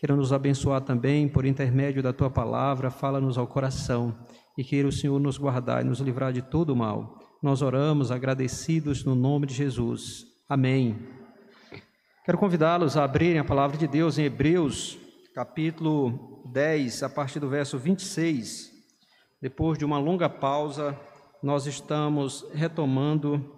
Queira 0.00 0.16
nos 0.16 0.32
abençoar 0.32 0.80
também 0.80 1.28
por 1.28 1.44
intermédio 1.44 2.02
da 2.02 2.10
tua 2.10 2.30
palavra, 2.30 2.90
fala-nos 2.90 3.36
ao 3.36 3.46
coração 3.46 4.16
e 4.56 4.64
queira 4.64 4.88
o 4.88 4.92
Senhor 4.92 5.20
nos 5.20 5.36
guardar 5.36 5.82
e 5.82 5.86
nos 5.86 6.00
livrar 6.00 6.32
de 6.32 6.40
todo 6.40 6.70
o 6.70 6.76
mal. 6.76 7.18
Nós 7.42 7.60
oramos 7.60 8.10
agradecidos 8.10 9.04
no 9.04 9.14
nome 9.14 9.46
de 9.46 9.52
Jesus. 9.52 10.24
Amém. 10.48 10.98
Quero 12.24 12.38
convidá-los 12.38 12.96
a 12.96 13.04
abrirem 13.04 13.40
a 13.40 13.44
palavra 13.44 13.76
de 13.76 13.86
Deus 13.86 14.16
em 14.16 14.24
Hebreus, 14.24 14.96
capítulo 15.34 16.48
10, 16.50 17.02
a 17.02 17.10
partir 17.10 17.38
do 17.38 17.50
verso 17.50 17.78
26. 17.78 18.70
Depois 19.42 19.76
de 19.76 19.84
uma 19.84 19.98
longa 19.98 20.30
pausa, 20.30 20.98
nós 21.42 21.66
estamos 21.66 22.46
retomando 22.54 23.54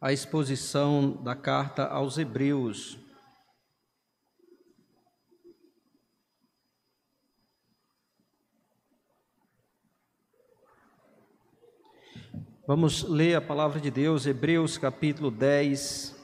a 0.00 0.12
exposição 0.12 1.20
da 1.24 1.34
carta 1.34 1.86
aos 1.86 2.18
Hebreus. 2.18 3.02
Vamos 12.74 13.02
ler 13.02 13.34
a 13.34 13.40
palavra 13.42 13.78
de 13.78 13.90
Deus, 13.90 14.24
Hebreus 14.24 14.78
capítulo 14.78 15.30
10, 15.30 16.16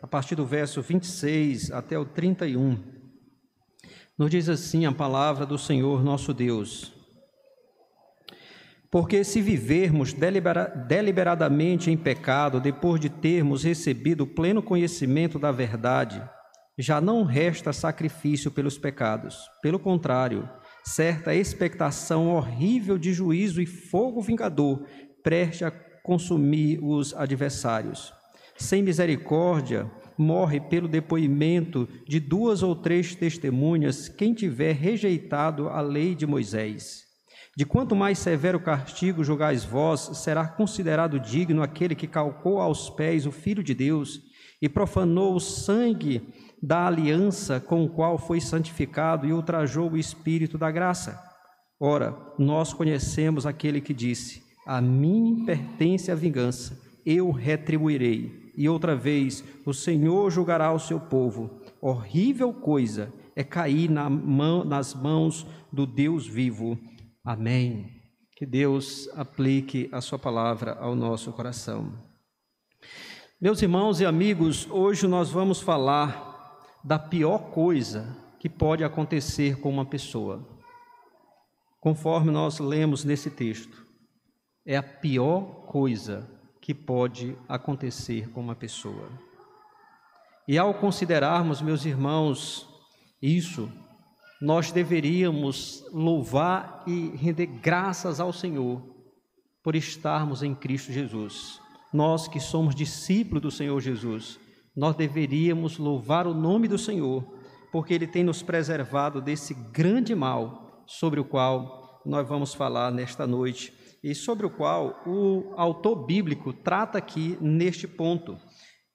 a 0.00 0.06
partir 0.06 0.34
do 0.34 0.46
verso 0.46 0.80
26 0.80 1.70
até 1.72 1.98
o 1.98 2.06
31. 2.06 2.78
Nos 4.16 4.30
diz 4.30 4.48
assim 4.48 4.86
a 4.86 4.92
palavra 4.92 5.44
do 5.44 5.58
Senhor 5.58 6.02
nosso 6.02 6.32
Deus: 6.32 6.90
Porque 8.90 9.22
se 9.24 9.42
vivermos 9.42 10.14
delibera 10.14 10.68
deliberadamente 10.68 11.90
em 11.90 11.98
pecado, 11.98 12.60
depois 12.60 12.98
de 12.98 13.10
termos 13.10 13.62
recebido 13.62 14.26
pleno 14.26 14.62
conhecimento 14.62 15.38
da 15.38 15.52
verdade, 15.52 16.26
já 16.78 16.98
não 16.98 17.24
resta 17.24 17.74
sacrifício 17.74 18.50
pelos 18.50 18.78
pecados. 18.78 19.36
Pelo 19.60 19.78
contrário, 19.78 20.48
certa 20.82 21.34
expectação 21.34 22.30
horrível 22.30 22.96
de 22.96 23.12
juízo 23.12 23.60
e 23.60 23.66
fogo 23.66 24.22
vingador 24.22 24.86
preste 25.22 25.62
a 25.62 25.89
consumir 26.02 26.78
os 26.82 27.14
adversários. 27.14 28.12
Sem 28.56 28.82
misericórdia, 28.82 29.90
morre 30.16 30.60
pelo 30.60 30.86
depoimento 30.86 31.88
de 32.06 32.20
duas 32.20 32.62
ou 32.62 32.76
três 32.76 33.14
testemunhas 33.14 34.08
quem 34.08 34.34
tiver 34.34 34.72
rejeitado 34.74 35.68
a 35.68 35.80
lei 35.80 36.14
de 36.14 36.26
Moisés. 36.26 37.04
De 37.56 37.64
quanto 37.64 37.96
mais 37.96 38.18
severo 38.18 38.60
castigo 38.60 39.24
julgais 39.24 39.64
vós, 39.64 40.10
será 40.18 40.46
considerado 40.46 41.18
digno 41.18 41.62
aquele 41.62 41.94
que 41.94 42.06
calcou 42.06 42.60
aos 42.60 42.88
pés 42.90 43.26
o 43.26 43.32
Filho 43.32 43.62
de 43.62 43.74
Deus 43.74 44.20
e 44.62 44.68
profanou 44.68 45.34
o 45.34 45.40
sangue 45.40 46.22
da 46.62 46.86
aliança 46.86 47.58
com 47.58 47.82
o 47.82 47.88
qual 47.88 48.18
foi 48.18 48.40
santificado 48.40 49.26
e 49.26 49.32
ultrajou 49.32 49.90
o 49.90 49.96
Espírito 49.96 50.58
da 50.58 50.70
graça. 50.70 51.18
Ora, 51.80 52.14
nós 52.38 52.74
conhecemos 52.74 53.46
aquele 53.46 53.80
que 53.80 53.94
disse: 53.94 54.42
a 54.66 54.80
mim 54.80 55.44
pertence 55.44 56.10
a 56.10 56.14
vingança, 56.14 56.80
eu 57.04 57.30
retribuirei. 57.30 58.52
E 58.56 58.68
outra 58.68 58.94
vez, 58.94 59.42
o 59.64 59.72
Senhor 59.72 60.30
julgará 60.30 60.72
o 60.72 60.78
seu 60.78 61.00
povo. 61.00 61.62
Horrível 61.80 62.52
coisa 62.52 63.12
é 63.34 63.42
cair 63.42 63.88
na 63.90 64.10
mão, 64.10 64.64
nas 64.64 64.94
mãos 64.94 65.46
do 65.72 65.86
Deus 65.86 66.26
vivo. 66.26 66.78
Amém. 67.24 67.88
Que 68.36 68.44
Deus 68.44 69.08
aplique 69.14 69.88
a 69.92 70.00
sua 70.00 70.18
palavra 70.18 70.74
ao 70.74 70.94
nosso 70.94 71.32
coração. 71.32 71.92
Meus 73.40 73.62
irmãos 73.62 74.00
e 74.00 74.04
amigos, 74.04 74.68
hoje 74.70 75.06
nós 75.06 75.30
vamos 75.30 75.60
falar 75.60 76.30
da 76.84 76.98
pior 76.98 77.50
coisa 77.50 78.16
que 78.38 78.48
pode 78.48 78.84
acontecer 78.84 79.58
com 79.60 79.70
uma 79.70 79.84
pessoa. 79.84 80.46
Conforme 81.80 82.30
nós 82.30 82.58
lemos 82.58 83.04
nesse 83.04 83.30
texto, 83.30 83.86
é 84.66 84.76
a 84.76 84.82
pior 84.82 85.66
coisa 85.66 86.28
que 86.60 86.74
pode 86.74 87.36
acontecer 87.48 88.30
com 88.30 88.40
uma 88.40 88.54
pessoa. 88.54 89.08
E 90.46 90.58
ao 90.58 90.74
considerarmos, 90.74 91.62
meus 91.62 91.84
irmãos, 91.84 92.68
isso, 93.22 93.70
nós 94.40 94.72
deveríamos 94.72 95.84
louvar 95.92 96.82
e 96.86 97.10
render 97.16 97.46
graças 97.46 98.20
ao 98.20 98.32
Senhor 98.32 98.82
por 99.62 99.76
estarmos 99.76 100.42
em 100.42 100.54
Cristo 100.54 100.92
Jesus. 100.92 101.60
Nós 101.92 102.28
que 102.28 102.40
somos 102.40 102.74
discípulos 102.74 103.42
do 103.42 103.50
Senhor 103.50 103.80
Jesus, 103.80 104.38
nós 104.76 104.94
deveríamos 104.96 105.76
louvar 105.76 106.26
o 106.26 106.34
nome 106.34 106.68
do 106.68 106.78
Senhor, 106.78 107.24
porque 107.72 107.92
Ele 107.92 108.06
tem 108.06 108.24
nos 108.24 108.42
preservado 108.42 109.20
desse 109.20 109.54
grande 109.54 110.14
mal 110.14 110.84
sobre 110.86 111.20
o 111.20 111.24
qual 111.24 112.00
nós 112.06 112.26
vamos 112.26 112.54
falar 112.54 112.90
nesta 112.90 113.26
noite 113.26 113.72
e 114.02 114.14
sobre 114.14 114.46
o 114.46 114.50
qual 114.50 115.02
o 115.06 115.52
autor 115.56 116.06
bíblico 116.06 116.52
trata 116.52 116.98
aqui 116.98 117.36
neste 117.40 117.86
ponto. 117.86 118.38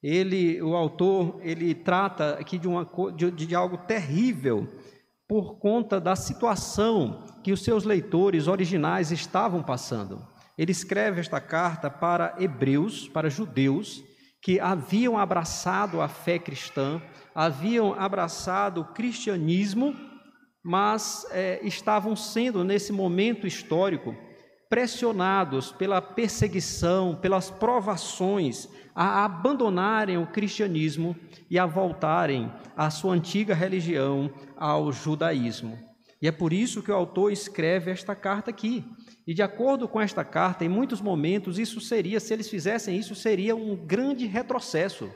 Ele, 0.02 0.62
o 0.62 0.76
autor, 0.76 1.40
ele 1.42 1.74
trata 1.74 2.34
aqui 2.34 2.58
de, 2.58 2.68
uma, 2.68 2.88
de, 3.16 3.32
de 3.32 3.56
algo 3.56 3.78
terrível 3.78 4.68
por 5.28 5.58
conta 5.58 6.00
da 6.00 6.16
situação 6.16 7.24
que 7.44 7.52
os 7.52 7.64
seus 7.64 7.84
leitores 7.84 8.48
originais 8.48 9.12
estavam 9.12 9.64
passando. 9.64 10.22
Ele 10.58 10.72
escreve 10.72 11.20
esta 11.20 11.42
carta 11.42 11.90
para 11.90 12.36
hebreus, 12.40 13.10
para 13.10 13.30
judeus, 13.30 14.04
que 14.42 14.60
haviam 14.60 15.18
abraçado 15.18 16.00
a 16.00 16.08
fé 16.08 16.38
cristã, 16.38 17.02
haviam 17.34 17.94
abraçado 17.94 18.82
o 18.82 18.94
cristianismo, 18.94 19.96
mas 20.64 21.26
é, 21.32 21.60
estavam 21.64 22.16
sendo, 22.16 22.64
nesse 22.64 22.94
momento 22.94 23.48
histórico, 23.48 24.16
pressionados 24.70 25.72
pela 25.72 26.02
perseguição, 26.02 27.16
pelas 27.16 27.50
provações, 27.50 28.68
a 28.94 29.26
abandonarem 29.26 30.18
o 30.18 30.28
cristianismo 30.28 31.16
e 31.50 31.60
a 31.60 31.66
voltarem 31.66 32.52
à 32.76 32.90
sua 32.90 33.14
antiga 33.14 33.54
religião, 33.54 34.32
ao 34.56 34.92
judaísmo. 34.92 35.78
E 36.22 36.28
é 36.28 36.32
por 36.32 36.54
isso 36.54 36.82
que 36.82 36.92
o 36.92 36.96
autor 36.96 37.32
escreve 37.32 37.92
esta 37.92 38.16
carta 38.16 38.50
aqui. 38.50 38.86
E 39.28 39.34
de 39.34 39.42
acordo 39.42 39.88
com 39.88 40.00
esta 40.00 40.24
carta, 40.24 40.64
em 40.64 40.70
muitos 40.70 41.02
momentos, 41.02 41.60
isso 41.60 41.82
seria, 41.82 42.20
se 42.20 42.34
eles 42.34 42.50
fizessem 42.50 42.98
isso, 42.98 43.14
seria 43.16 43.56
um 43.56 43.76
grande 43.76 44.26
retrocesso 44.26 45.12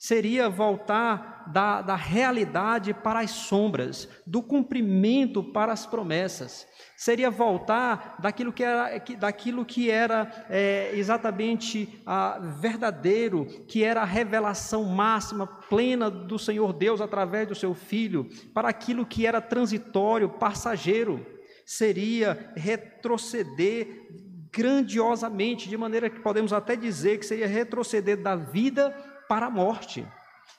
seria 0.00 0.48
voltar 0.48 1.44
da, 1.52 1.82
da 1.82 1.94
realidade 1.94 2.94
para 2.94 3.20
as 3.20 3.32
sombras, 3.32 4.08
do 4.26 4.42
cumprimento 4.42 5.44
para 5.44 5.74
as 5.74 5.84
promessas, 5.84 6.66
seria 6.96 7.30
voltar 7.30 8.16
daquilo 8.18 8.50
que 8.50 8.64
era, 8.64 8.98
daquilo 9.18 9.62
que 9.62 9.90
era 9.90 10.46
é, 10.48 10.90
exatamente 10.94 12.02
verdadeiro, 12.58 13.44
que 13.68 13.84
era 13.84 14.00
a 14.00 14.06
revelação 14.06 14.84
máxima, 14.84 15.46
plena 15.46 16.10
do 16.10 16.38
Senhor 16.38 16.72
Deus 16.72 17.02
através 17.02 17.46
do 17.46 17.54
seu 17.54 17.74
Filho, 17.74 18.26
para 18.54 18.70
aquilo 18.70 19.04
que 19.04 19.26
era 19.26 19.38
transitório, 19.38 20.30
passageiro, 20.30 21.26
seria 21.66 22.52
retroceder 22.56 24.08
grandiosamente, 24.50 25.68
de 25.68 25.76
maneira 25.76 26.08
que 26.08 26.20
podemos 26.20 26.54
até 26.54 26.74
dizer 26.74 27.18
que 27.18 27.26
seria 27.26 27.46
retroceder 27.46 28.16
da 28.16 28.34
vida 28.34 29.09
para 29.30 29.46
a 29.46 29.50
morte. 29.50 30.04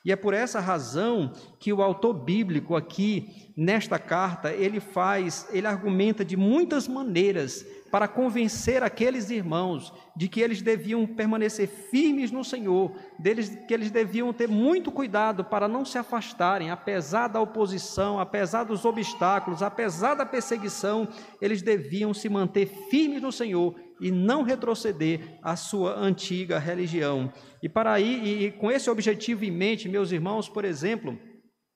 E 0.02 0.10
é 0.10 0.16
por 0.16 0.32
essa 0.32 0.58
razão 0.58 1.30
que 1.60 1.74
o 1.74 1.82
autor 1.82 2.14
bíblico 2.14 2.74
aqui 2.74 3.52
nesta 3.54 3.98
carta, 3.98 4.50
ele 4.50 4.80
faz, 4.80 5.46
ele 5.52 5.66
argumenta 5.66 6.24
de 6.24 6.38
muitas 6.38 6.88
maneiras 6.88 7.66
para 7.92 8.08
convencer 8.08 8.82
aqueles 8.82 9.28
irmãos 9.28 9.92
de 10.16 10.26
que 10.26 10.40
eles 10.40 10.62
deviam 10.62 11.06
permanecer 11.06 11.68
firmes 11.68 12.32
no 12.32 12.42
Senhor, 12.42 12.90
deles 13.18 13.54
que 13.68 13.74
eles 13.74 13.90
deviam 13.90 14.32
ter 14.32 14.48
muito 14.48 14.90
cuidado 14.90 15.44
para 15.44 15.68
não 15.68 15.84
se 15.84 15.98
afastarem, 15.98 16.70
apesar 16.70 17.28
da 17.28 17.38
oposição, 17.38 18.18
apesar 18.18 18.64
dos 18.64 18.86
obstáculos, 18.86 19.62
apesar 19.62 20.14
da 20.14 20.24
perseguição, 20.24 21.06
eles 21.38 21.60
deviam 21.60 22.14
se 22.14 22.30
manter 22.30 22.64
firmes 22.88 23.20
no 23.20 23.30
Senhor 23.30 23.74
e 24.00 24.10
não 24.10 24.42
retroceder 24.42 25.38
à 25.42 25.54
sua 25.54 25.94
antiga 25.94 26.58
religião. 26.58 27.30
E 27.62 27.68
para 27.68 27.92
aí, 27.92 28.46
e 28.46 28.52
com 28.52 28.70
esse 28.70 28.88
objetivo 28.88 29.44
em 29.44 29.50
mente, 29.50 29.86
meus 29.86 30.10
irmãos, 30.10 30.48
por 30.48 30.64
exemplo, 30.64 31.18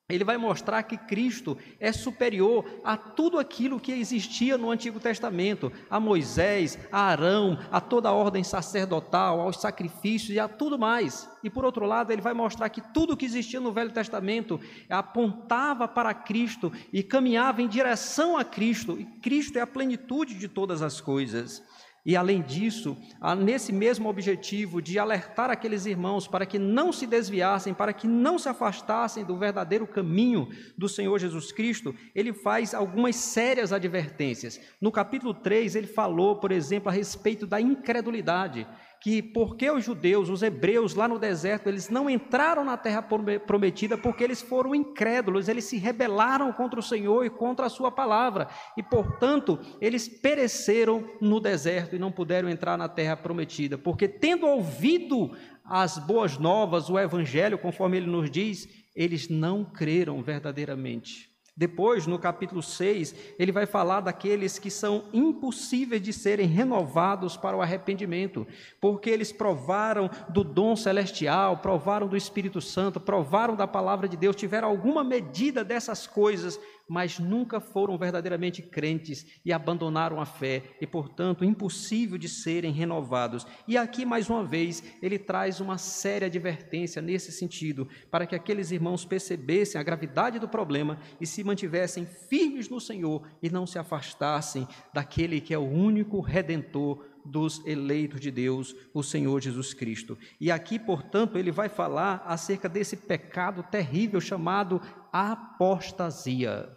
ele 0.08 0.22
vai 0.22 0.36
mostrar 0.36 0.84
que 0.84 0.96
Cristo 0.96 1.58
é 1.80 1.90
superior 1.90 2.64
a 2.84 2.96
tudo 2.96 3.40
aquilo 3.40 3.80
que 3.80 3.90
existia 3.90 4.56
no 4.56 4.70
Antigo 4.70 5.00
Testamento, 5.00 5.72
a 5.90 5.98
Moisés, 5.98 6.78
a 6.92 7.08
Arão, 7.08 7.58
a 7.72 7.80
toda 7.80 8.08
a 8.08 8.12
ordem 8.12 8.44
sacerdotal, 8.44 9.40
aos 9.40 9.60
sacrifícios 9.60 10.30
e 10.30 10.38
a 10.38 10.46
tudo 10.46 10.78
mais. 10.78 11.28
E 11.42 11.50
por 11.50 11.64
outro 11.64 11.84
lado, 11.84 12.12
ele 12.12 12.22
vai 12.22 12.34
mostrar 12.34 12.68
que 12.68 12.80
tudo 12.92 13.16
que 13.16 13.24
existia 13.24 13.58
no 13.58 13.72
Velho 13.72 13.90
Testamento 13.90 14.60
apontava 14.88 15.88
para 15.88 16.14
Cristo 16.14 16.72
e 16.92 17.02
caminhava 17.02 17.60
em 17.60 17.66
direção 17.66 18.36
a 18.36 18.44
Cristo, 18.44 18.96
e 19.00 19.04
Cristo 19.04 19.58
é 19.58 19.60
a 19.60 19.66
plenitude 19.66 20.34
de 20.34 20.46
todas 20.46 20.82
as 20.82 21.00
coisas. 21.00 21.64
E 22.06 22.14
além 22.14 22.40
disso, 22.40 22.96
nesse 23.42 23.72
mesmo 23.72 24.08
objetivo 24.08 24.80
de 24.80 24.96
alertar 24.96 25.50
aqueles 25.50 25.86
irmãos 25.86 26.28
para 26.28 26.46
que 26.46 26.56
não 26.56 26.92
se 26.92 27.04
desviassem, 27.04 27.74
para 27.74 27.92
que 27.92 28.06
não 28.06 28.38
se 28.38 28.48
afastassem 28.48 29.24
do 29.24 29.36
verdadeiro 29.36 29.88
caminho 29.88 30.48
do 30.78 30.88
Senhor 30.88 31.18
Jesus 31.18 31.50
Cristo, 31.50 31.92
ele 32.14 32.32
faz 32.32 32.74
algumas 32.74 33.16
sérias 33.16 33.72
advertências. 33.72 34.60
No 34.80 34.92
capítulo 34.92 35.34
3, 35.34 35.74
ele 35.74 35.88
falou, 35.88 36.36
por 36.36 36.52
exemplo, 36.52 36.88
a 36.88 36.92
respeito 36.92 37.44
da 37.44 37.60
incredulidade 37.60 38.68
que 39.06 39.22
porque 39.22 39.70
os 39.70 39.84
judeus, 39.84 40.28
os 40.28 40.42
hebreus 40.42 40.96
lá 40.96 41.06
no 41.06 41.16
deserto, 41.16 41.68
eles 41.68 41.88
não 41.88 42.10
entraram 42.10 42.64
na 42.64 42.76
terra 42.76 43.00
prometida? 43.46 43.96
Porque 43.96 44.24
eles 44.24 44.42
foram 44.42 44.74
incrédulos, 44.74 45.46
eles 45.46 45.62
se 45.66 45.76
rebelaram 45.76 46.52
contra 46.52 46.80
o 46.80 46.82
Senhor 46.82 47.24
e 47.24 47.30
contra 47.30 47.66
a 47.66 47.68
sua 47.68 47.88
palavra, 47.88 48.48
e 48.76 48.82
portanto, 48.82 49.60
eles 49.80 50.08
pereceram 50.08 51.08
no 51.20 51.38
deserto 51.38 51.94
e 51.94 52.00
não 52.00 52.10
puderam 52.10 52.48
entrar 52.48 52.76
na 52.76 52.88
terra 52.88 53.16
prometida, 53.16 53.78
porque 53.78 54.08
tendo 54.08 54.44
ouvido 54.44 55.30
as 55.64 55.98
boas 55.98 56.36
novas, 56.36 56.90
o 56.90 56.98
evangelho, 56.98 57.58
conforme 57.58 57.98
ele 57.98 58.08
nos 58.08 58.28
diz, 58.28 58.68
eles 58.92 59.28
não 59.28 59.64
creram 59.64 60.20
verdadeiramente. 60.20 61.35
Depois, 61.58 62.06
no 62.06 62.18
capítulo 62.18 62.62
6, 62.62 63.14
ele 63.38 63.50
vai 63.50 63.64
falar 63.64 64.02
daqueles 64.02 64.58
que 64.58 64.70
são 64.70 65.04
impossíveis 65.10 66.02
de 66.02 66.12
serem 66.12 66.46
renovados 66.46 67.34
para 67.34 67.56
o 67.56 67.62
arrependimento, 67.62 68.46
porque 68.78 69.08
eles 69.08 69.32
provaram 69.32 70.10
do 70.28 70.44
dom 70.44 70.76
celestial, 70.76 71.56
provaram 71.56 72.08
do 72.08 72.16
Espírito 72.16 72.60
Santo, 72.60 73.00
provaram 73.00 73.56
da 73.56 73.66
palavra 73.66 74.06
de 74.06 74.18
Deus, 74.18 74.36
tiveram 74.36 74.68
alguma 74.68 75.02
medida 75.02 75.64
dessas 75.64 76.06
coisas, 76.06 76.60
mas 76.88 77.18
nunca 77.18 77.60
foram 77.60 77.98
verdadeiramente 77.98 78.62
crentes 78.62 79.26
e 79.44 79.52
abandonaram 79.52 80.20
a 80.20 80.26
fé 80.26 80.62
e, 80.80 80.86
portanto, 80.86 81.44
impossível 81.44 82.16
de 82.16 82.28
serem 82.28 82.72
renovados. 82.72 83.46
E 83.66 83.76
aqui, 83.76 84.04
mais 84.04 84.30
uma 84.30 84.44
vez, 84.44 84.82
ele 85.02 85.18
traz 85.18 85.60
uma 85.60 85.78
séria 85.78 86.26
advertência 86.26 87.02
nesse 87.02 87.32
sentido, 87.32 87.88
para 88.10 88.26
que 88.26 88.34
aqueles 88.34 88.70
irmãos 88.70 89.04
percebessem 89.04 89.80
a 89.80 89.84
gravidade 89.84 90.38
do 90.38 90.48
problema 90.48 90.98
e 91.20 91.26
se 91.26 91.42
mantivessem 91.42 92.06
firmes 92.06 92.68
no 92.68 92.80
Senhor 92.80 93.26
e 93.42 93.50
não 93.50 93.66
se 93.66 93.78
afastassem 93.78 94.66
daquele 94.92 95.40
que 95.40 95.54
é 95.54 95.58
o 95.58 95.68
único 95.68 96.20
redentor 96.20 97.04
dos 97.24 97.64
eleitos 97.66 98.20
de 98.20 98.30
Deus, 98.30 98.74
o 98.94 99.02
Senhor 99.02 99.40
Jesus 99.40 99.74
Cristo. 99.74 100.16
E 100.40 100.50
aqui, 100.50 100.78
portanto, 100.78 101.36
ele 101.36 101.50
vai 101.50 101.68
falar 101.68 102.22
acerca 102.24 102.68
desse 102.68 102.96
pecado 102.96 103.64
terrível 103.64 104.20
chamado 104.20 104.80
apostasia. 105.12 106.75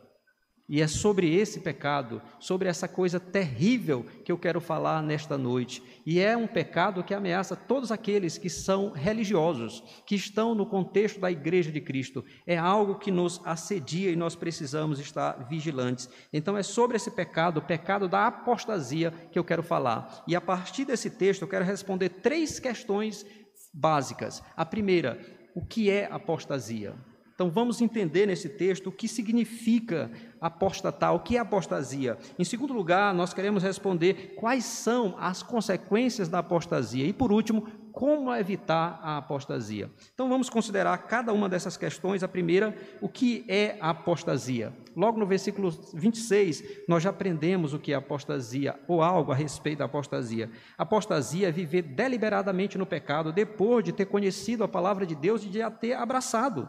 E 0.69 0.83
é 0.83 0.87
sobre 0.87 1.35
esse 1.35 1.59
pecado, 1.61 2.21
sobre 2.39 2.69
essa 2.69 2.87
coisa 2.87 3.19
terrível 3.19 4.05
que 4.23 4.31
eu 4.31 4.37
quero 4.37 4.61
falar 4.61 5.01
nesta 5.01 5.35
noite. 5.35 5.81
E 6.05 6.19
é 6.19 6.37
um 6.37 6.45
pecado 6.45 7.03
que 7.03 7.11
ameaça 7.11 7.55
todos 7.55 7.91
aqueles 7.91 8.37
que 8.37 8.51
são 8.51 8.91
religiosos, 8.91 9.83
que 10.05 10.13
estão 10.13 10.53
no 10.53 10.67
contexto 10.67 11.19
da 11.19 11.31
igreja 11.31 11.71
de 11.71 11.81
Cristo. 11.81 12.23
É 12.45 12.55
algo 12.55 12.99
que 12.99 13.09
nos 13.09 13.41
assedia 13.43 14.11
e 14.11 14.15
nós 14.15 14.35
precisamos 14.35 14.99
estar 14.99 15.47
vigilantes. 15.49 16.07
Então 16.31 16.55
é 16.55 16.61
sobre 16.61 16.97
esse 16.97 17.09
pecado, 17.09 17.57
o 17.57 17.65
pecado 17.65 18.07
da 18.07 18.27
apostasia, 18.27 19.11
que 19.31 19.39
eu 19.39 19.43
quero 19.43 19.63
falar. 19.63 20.23
E 20.27 20.35
a 20.35 20.41
partir 20.41 20.85
desse 20.85 21.09
texto 21.09 21.41
eu 21.41 21.47
quero 21.47 21.65
responder 21.65 22.09
três 22.09 22.59
questões 22.59 23.25
básicas. 23.73 24.43
A 24.55 24.63
primeira, 24.63 25.19
o 25.55 25.65
que 25.65 25.89
é 25.89 26.05
apostasia? 26.11 26.93
Então 27.39 27.49
vamos 27.49 27.79
entender 27.79 28.25
nesse 28.25 28.49
texto 28.49 28.87
o 28.87 28.91
que 28.91 29.07
significa 29.07 30.11
apostatar, 30.41 31.15
o 31.15 31.21
que 31.21 31.37
é 31.37 31.39
apostasia. 31.39 32.17
Em 32.37 32.43
segundo 32.43 32.73
lugar, 32.73 33.13
nós 33.13 33.33
queremos 33.33 33.63
responder 33.63 34.33
quais 34.35 34.65
são 34.65 35.15
as 35.17 35.41
consequências 35.41 36.27
da 36.27 36.39
apostasia. 36.39 37.05
E 37.05 37.13
por 37.13 37.31
último, 37.31 37.65
como 37.93 38.35
evitar 38.35 38.99
a 39.01 39.15
apostasia. 39.15 39.89
Então 40.13 40.27
vamos 40.27 40.49
considerar 40.49 40.97
cada 40.97 41.31
uma 41.31 41.47
dessas 41.47 41.77
questões. 41.77 42.23
A 42.23 42.27
primeira, 42.27 42.75
o 42.99 43.07
que 43.07 43.45
é 43.47 43.77
a 43.79 43.91
apostasia? 43.91 44.73
Logo 44.93 45.17
no 45.17 45.25
versículo 45.25 45.71
26, 45.93 46.61
nós 46.89 47.03
já 47.03 47.09
aprendemos 47.09 47.73
o 47.73 47.79
que 47.79 47.93
é 47.93 47.95
apostasia 47.95 48.77
ou 48.85 49.01
algo 49.01 49.31
a 49.31 49.35
respeito 49.35 49.79
da 49.79 49.85
apostasia. 49.85 50.51
Apostasia 50.77 51.47
é 51.47 51.51
viver 51.53 51.83
deliberadamente 51.83 52.77
no 52.77 52.85
pecado 52.85 53.31
depois 53.31 53.85
de 53.85 53.93
ter 53.93 54.07
conhecido 54.07 54.61
a 54.65 54.67
palavra 54.67 55.05
de 55.05 55.15
Deus 55.15 55.45
e 55.45 55.47
de 55.47 55.61
a 55.61 55.71
ter 55.71 55.93
abraçado 55.93 56.67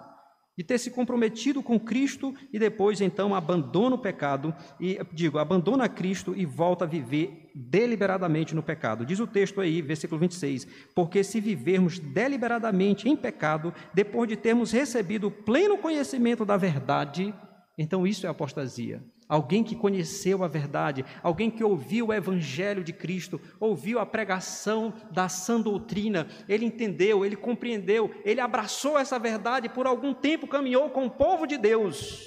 de 0.57 0.65
ter 0.65 0.79
se 0.79 0.91
comprometido 0.91 1.63
com 1.63 1.79
Cristo 1.79 2.35
e 2.53 2.59
depois 2.59 3.01
então 3.01 3.35
abandona 3.35 3.95
o 3.95 3.99
pecado 3.99 4.55
e 4.79 4.99
digo, 5.13 5.39
abandona 5.39 5.89
Cristo 5.89 6.35
e 6.37 6.45
volta 6.45 6.85
a 6.85 6.89
viver 6.89 7.51
deliberadamente 7.55 8.55
no 8.55 8.63
pecado. 8.63 9.07
Diz 9.07 9.21
o 9.21 9.27
texto 9.27 9.61
aí, 9.61 9.81
versículo 9.81 10.21
26: 10.21 10.67
"Porque 10.95 11.25
se 11.25 11.41
vivermos 11.41 11.99
deliberadamente 11.99 13.09
em 13.09 13.17
pecado, 13.17 13.73
depois 13.95 14.29
de 14.29 14.37
termos 14.37 14.73
recebido 14.73 15.29
o 15.29 15.31
pleno 15.31 15.79
conhecimento 15.79 16.45
da 16.45 16.57
verdade, 16.57 17.35
então 17.79 18.07
isso 18.07 18.27
é 18.27 18.31
apostasia 18.31 19.03
alguém 19.31 19.63
que 19.63 19.77
conheceu 19.77 20.43
a 20.43 20.49
verdade, 20.49 21.05
alguém 21.23 21.49
que 21.49 21.63
ouviu 21.63 22.09
o 22.09 22.13
evangelho 22.13 22.83
de 22.83 22.93
Cristo, 22.93 23.41
ouviu 23.61 24.01
a 24.01 24.05
pregação 24.05 24.93
da 25.13 25.29
sã 25.29 25.61
doutrina, 25.61 26.27
ele 26.49 26.67
entendeu, 26.67 27.25
ele 27.25 27.37
compreendeu, 27.37 28.13
ele 28.25 28.41
abraçou 28.41 28.99
essa 28.99 29.21
verdade 29.21 29.69
por 29.69 29.87
algum 29.87 30.13
tempo 30.13 30.49
caminhou 30.49 30.91
com 30.91 31.07
o 31.07 31.11
povo 31.11 31.47
de 31.47 31.57
Deus, 31.57 32.27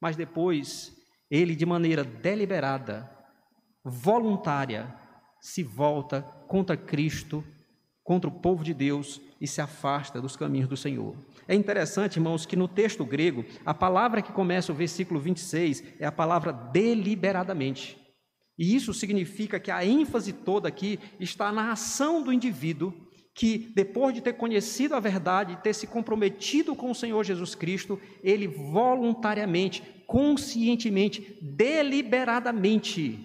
mas 0.00 0.14
depois 0.14 0.94
ele 1.28 1.56
de 1.56 1.66
maneira 1.66 2.04
deliberada, 2.04 3.10
voluntária, 3.84 4.94
se 5.40 5.64
volta 5.64 6.22
contra 6.46 6.76
Cristo, 6.76 7.44
contra 8.06 8.30
o 8.30 8.32
povo 8.32 8.62
de 8.62 8.72
Deus 8.72 9.20
e 9.40 9.48
se 9.48 9.60
afasta 9.60 10.20
dos 10.20 10.36
caminhos 10.36 10.68
do 10.68 10.76
Senhor. 10.76 11.16
É 11.48 11.54
interessante, 11.56 12.16
irmãos, 12.16 12.46
que 12.46 12.54
no 12.54 12.68
texto 12.68 13.04
grego, 13.04 13.44
a 13.64 13.74
palavra 13.74 14.22
que 14.22 14.32
começa 14.32 14.70
o 14.70 14.74
versículo 14.74 15.18
26 15.18 15.82
é 15.98 16.06
a 16.06 16.12
palavra 16.12 16.52
deliberadamente. 16.52 17.98
E 18.56 18.74
isso 18.76 18.94
significa 18.94 19.58
que 19.58 19.72
a 19.72 19.84
ênfase 19.84 20.32
toda 20.32 20.68
aqui 20.68 21.00
está 21.18 21.50
na 21.50 21.72
ação 21.72 22.22
do 22.22 22.32
indivíduo 22.32 22.94
que, 23.34 23.70
depois 23.74 24.14
de 24.14 24.22
ter 24.22 24.34
conhecido 24.34 24.94
a 24.94 25.00
verdade, 25.00 25.58
ter 25.62 25.74
se 25.74 25.86
comprometido 25.86 26.74
com 26.74 26.90
o 26.90 26.94
Senhor 26.94 27.22
Jesus 27.24 27.54
Cristo, 27.56 28.00
ele 28.22 28.46
voluntariamente, 28.46 29.82
conscientemente, 30.06 31.36
deliberadamente, 31.42 33.18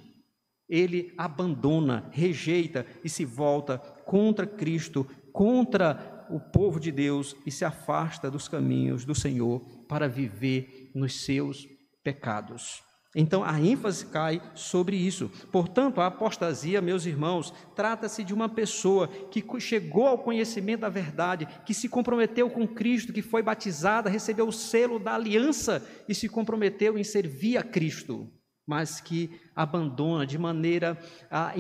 ele 0.68 1.14
abandona, 1.18 2.10
rejeita 2.12 2.86
e 3.04 3.10
se 3.10 3.24
volta 3.24 3.78
contra 4.12 4.46
Cristo, 4.46 5.08
contra 5.32 6.28
o 6.30 6.38
povo 6.38 6.82
de 6.82 6.92
Deus 6.92 7.34
e 7.46 7.52
se 7.52 7.64
afasta 7.64 8.30
dos 8.30 8.50
caminhos 8.50 9.06
do 9.06 9.16
Senhor 9.16 9.62
para 9.88 10.10
viver 10.10 10.92
nos 10.94 11.24
seus 11.24 11.66
pecados. 12.04 12.84
Então 13.16 13.42
a 13.42 13.58
ênfase 13.62 14.08
cai 14.08 14.42
sobre 14.54 14.98
isso. 14.98 15.32
Portanto, 15.50 16.02
a 16.02 16.08
apostasia, 16.08 16.82
meus 16.82 17.06
irmãos, 17.06 17.54
trata-se 17.74 18.22
de 18.22 18.34
uma 18.34 18.50
pessoa 18.50 19.08
que 19.08 19.42
chegou 19.62 20.08
ao 20.08 20.18
conhecimento 20.18 20.82
da 20.82 20.90
verdade, 20.90 21.48
que 21.66 21.74
se 21.74 21.88
comprometeu 21.88 22.50
com 22.50 22.68
Cristo, 22.68 23.14
que 23.14 23.22
foi 23.22 23.42
batizada, 23.42 24.10
recebeu 24.10 24.46
o 24.46 24.52
selo 24.52 25.00
da 25.00 25.16
aliança 25.16 25.82
e 26.10 26.14
se 26.14 26.28
comprometeu 26.28 26.98
em 26.98 27.04
servir 27.06 27.56
a 27.56 27.64
Cristo 27.64 28.30
mas 28.72 29.02
que 29.02 29.30
abandona 29.54 30.26
de 30.26 30.38
maneira 30.38 30.98
ah, 31.30 31.54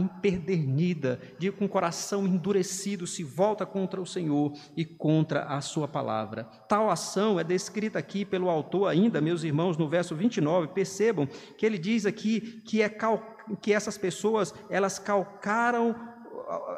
de, 1.37 1.51
com 1.51 1.65
o 1.65 1.69
coração 1.69 2.25
endurecido, 2.25 3.05
se 3.05 3.21
volta 3.21 3.65
contra 3.65 4.01
o 4.01 4.05
Senhor 4.05 4.53
e 4.77 4.85
contra 4.85 5.43
a 5.43 5.59
sua 5.59 5.89
palavra. 5.89 6.45
Tal 6.69 6.89
ação 6.89 7.37
é 7.37 7.43
descrita 7.43 7.99
aqui 7.99 8.23
pelo 8.23 8.49
autor 8.49 8.87
ainda, 8.87 9.19
meus 9.19 9.43
irmãos, 9.43 9.75
no 9.75 9.89
verso 9.89 10.15
29. 10.15 10.69
Percebam 10.69 11.27
que 11.57 11.65
ele 11.65 11.77
diz 11.77 12.05
aqui 12.05 12.61
que, 12.65 12.81
é 12.81 12.87
cal, 12.87 13.21
que 13.61 13.73
essas 13.73 13.97
pessoas, 13.97 14.55
elas 14.69 14.97
calcaram 14.97 15.93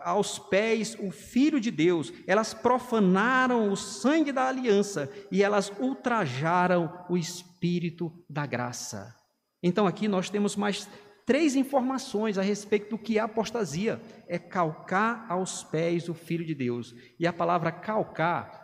aos 0.03 0.39
pés 0.39 0.97
o 0.99 1.11
Filho 1.11 1.59
de 1.59 1.69
Deus, 1.69 2.11
elas 2.25 2.55
profanaram 2.55 3.71
o 3.71 3.77
sangue 3.77 4.31
da 4.31 4.47
aliança 4.47 5.11
e 5.31 5.43
elas 5.43 5.71
ultrajaram 5.79 7.05
o 7.07 7.15
Espírito 7.15 8.11
da 8.27 8.47
graça. 8.47 9.22
Então 9.63 9.87
aqui 9.87 10.09
nós 10.09 10.29
temos 10.29 10.57
mais 10.57 10.89
três 11.25 11.55
informações 11.55 12.37
a 12.37 12.41
respeito 12.41 12.89
do 12.89 12.97
que 12.97 13.17
é 13.17 13.21
apostasia: 13.21 13.99
é 14.27 14.37
calcar 14.37 15.25
aos 15.29 15.63
pés 15.63 16.09
o 16.09 16.13
Filho 16.13 16.45
de 16.45 16.53
Deus. 16.53 16.93
E 17.17 17.25
a 17.25 17.31
palavra 17.31 17.71
calcar 17.71 18.61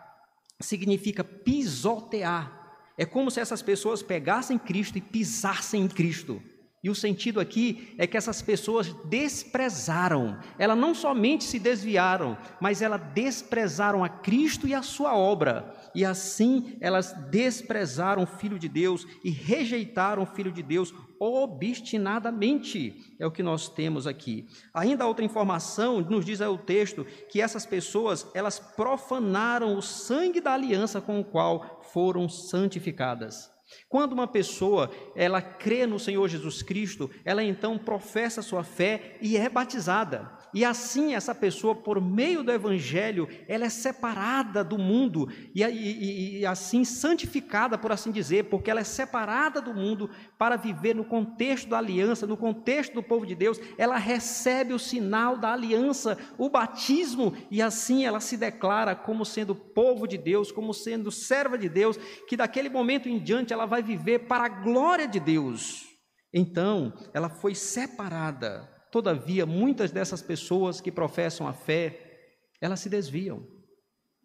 significa 0.60 1.24
pisotear. 1.24 2.58
É 2.98 3.06
como 3.06 3.30
se 3.30 3.40
essas 3.40 3.62
pessoas 3.62 4.02
pegassem 4.02 4.58
Cristo 4.58 4.98
e 4.98 5.00
pisassem 5.00 5.82
em 5.82 5.88
Cristo. 5.88 6.42
E 6.82 6.88
o 6.88 6.94
sentido 6.94 7.40
aqui 7.40 7.94
é 7.98 8.06
que 8.06 8.16
essas 8.16 8.40
pessoas 8.40 8.94
desprezaram, 9.04 10.38
elas 10.58 10.78
não 10.78 10.94
somente 10.94 11.44
se 11.44 11.58
desviaram, 11.58 12.38
mas 12.58 12.80
elas 12.80 13.02
desprezaram 13.12 14.02
a 14.02 14.08
Cristo 14.08 14.66
e 14.66 14.74
a 14.74 14.80
sua 14.80 15.14
obra. 15.14 15.74
E 15.94 16.06
assim 16.06 16.78
elas 16.80 17.12
desprezaram 17.30 18.22
o 18.22 18.26
Filho 18.26 18.58
de 18.58 18.66
Deus 18.66 19.06
e 19.22 19.28
rejeitaram 19.30 20.22
o 20.22 20.26
Filho 20.26 20.50
de 20.50 20.62
Deus 20.62 20.94
obstinadamente. 21.20 23.14
É 23.18 23.26
o 23.26 23.30
que 23.30 23.42
nós 23.42 23.68
temos 23.68 24.06
aqui. 24.06 24.46
Ainda 24.72 25.06
outra 25.06 25.22
informação, 25.22 26.00
nos 26.00 26.24
diz 26.24 26.40
o 26.40 26.56
texto, 26.56 27.04
que 27.30 27.42
essas 27.42 27.66
pessoas, 27.66 28.26
elas 28.34 28.58
profanaram 28.58 29.76
o 29.76 29.82
sangue 29.82 30.40
da 30.40 30.54
aliança 30.54 30.98
com 30.98 31.20
o 31.20 31.24
qual 31.24 31.82
foram 31.92 32.26
santificadas. 32.26 33.50
Quando 33.88 34.12
uma 34.12 34.26
pessoa 34.26 34.90
ela 35.14 35.40
crê 35.42 35.86
no 35.86 35.98
Senhor 35.98 36.28
Jesus 36.28 36.62
Cristo, 36.62 37.10
ela 37.24 37.42
então 37.42 37.78
professa 37.78 38.42
sua 38.42 38.64
fé 38.64 39.16
e 39.20 39.36
é 39.36 39.48
batizada. 39.48 40.39
E 40.52 40.64
assim 40.64 41.14
essa 41.14 41.34
pessoa, 41.34 41.74
por 41.74 42.00
meio 42.00 42.42
do 42.42 42.50
Evangelho, 42.50 43.28
ela 43.46 43.66
é 43.66 43.68
separada 43.68 44.64
do 44.64 44.76
mundo 44.76 45.28
e, 45.54 45.62
e, 45.62 46.38
e, 46.40 46.46
assim 46.46 46.84
santificada, 46.84 47.78
por 47.78 47.92
assim 47.92 48.10
dizer, 48.10 48.44
porque 48.44 48.70
ela 48.70 48.80
é 48.80 48.84
separada 48.84 49.60
do 49.60 49.72
mundo 49.72 50.10
para 50.38 50.56
viver 50.56 50.94
no 50.94 51.04
contexto 51.04 51.68
da 51.68 51.78
aliança, 51.78 52.26
no 52.26 52.36
contexto 52.36 52.94
do 52.94 53.02
povo 53.02 53.24
de 53.24 53.34
Deus. 53.34 53.60
Ela 53.78 53.96
recebe 53.96 54.74
o 54.74 54.78
sinal 54.78 55.36
da 55.36 55.52
aliança, 55.52 56.18
o 56.36 56.48
batismo, 56.48 57.34
e 57.50 57.62
assim 57.62 58.04
ela 58.04 58.20
se 58.20 58.36
declara 58.36 58.94
como 58.94 59.24
sendo 59.24 59.54
povo 59.54 60.06
de 60.06 60.18
Deus, 60.18 60.50
como 60.50 60.74
sendo 60.74 61.10
serva 61.10 61.56
de 61.56 61.68
Deus, 61.68 61.96
que 62.28 62.36
daquele 62.36 62.68
momento 62.68 63.08
em 63.08 63.18
diante 63.18 63.52
ela 63.52 63.66
vai 63.66 63.82
viver 63.82 64.20
para 64.26 64.44
a 64.44 64.48
glória 64.48 65.06
de 65.06 65.20
Deus. 65.20 65.86
Então, 66.32 66.92
ela 67.12 67.28
foi 67.28 67.54
separada 67.54 68.79
Todavia, 68.90 69.46
muitas 69.46 69.90
dessas 69.90 70.20
pessoas 70.20 70.80
que 70.80 70.90
professam 70.90 71.46
a 71.46 71.52
fé, 71.52 72.26
elas 72.60 72.80
se 72.80 72.88
desviam, 72.88 73.46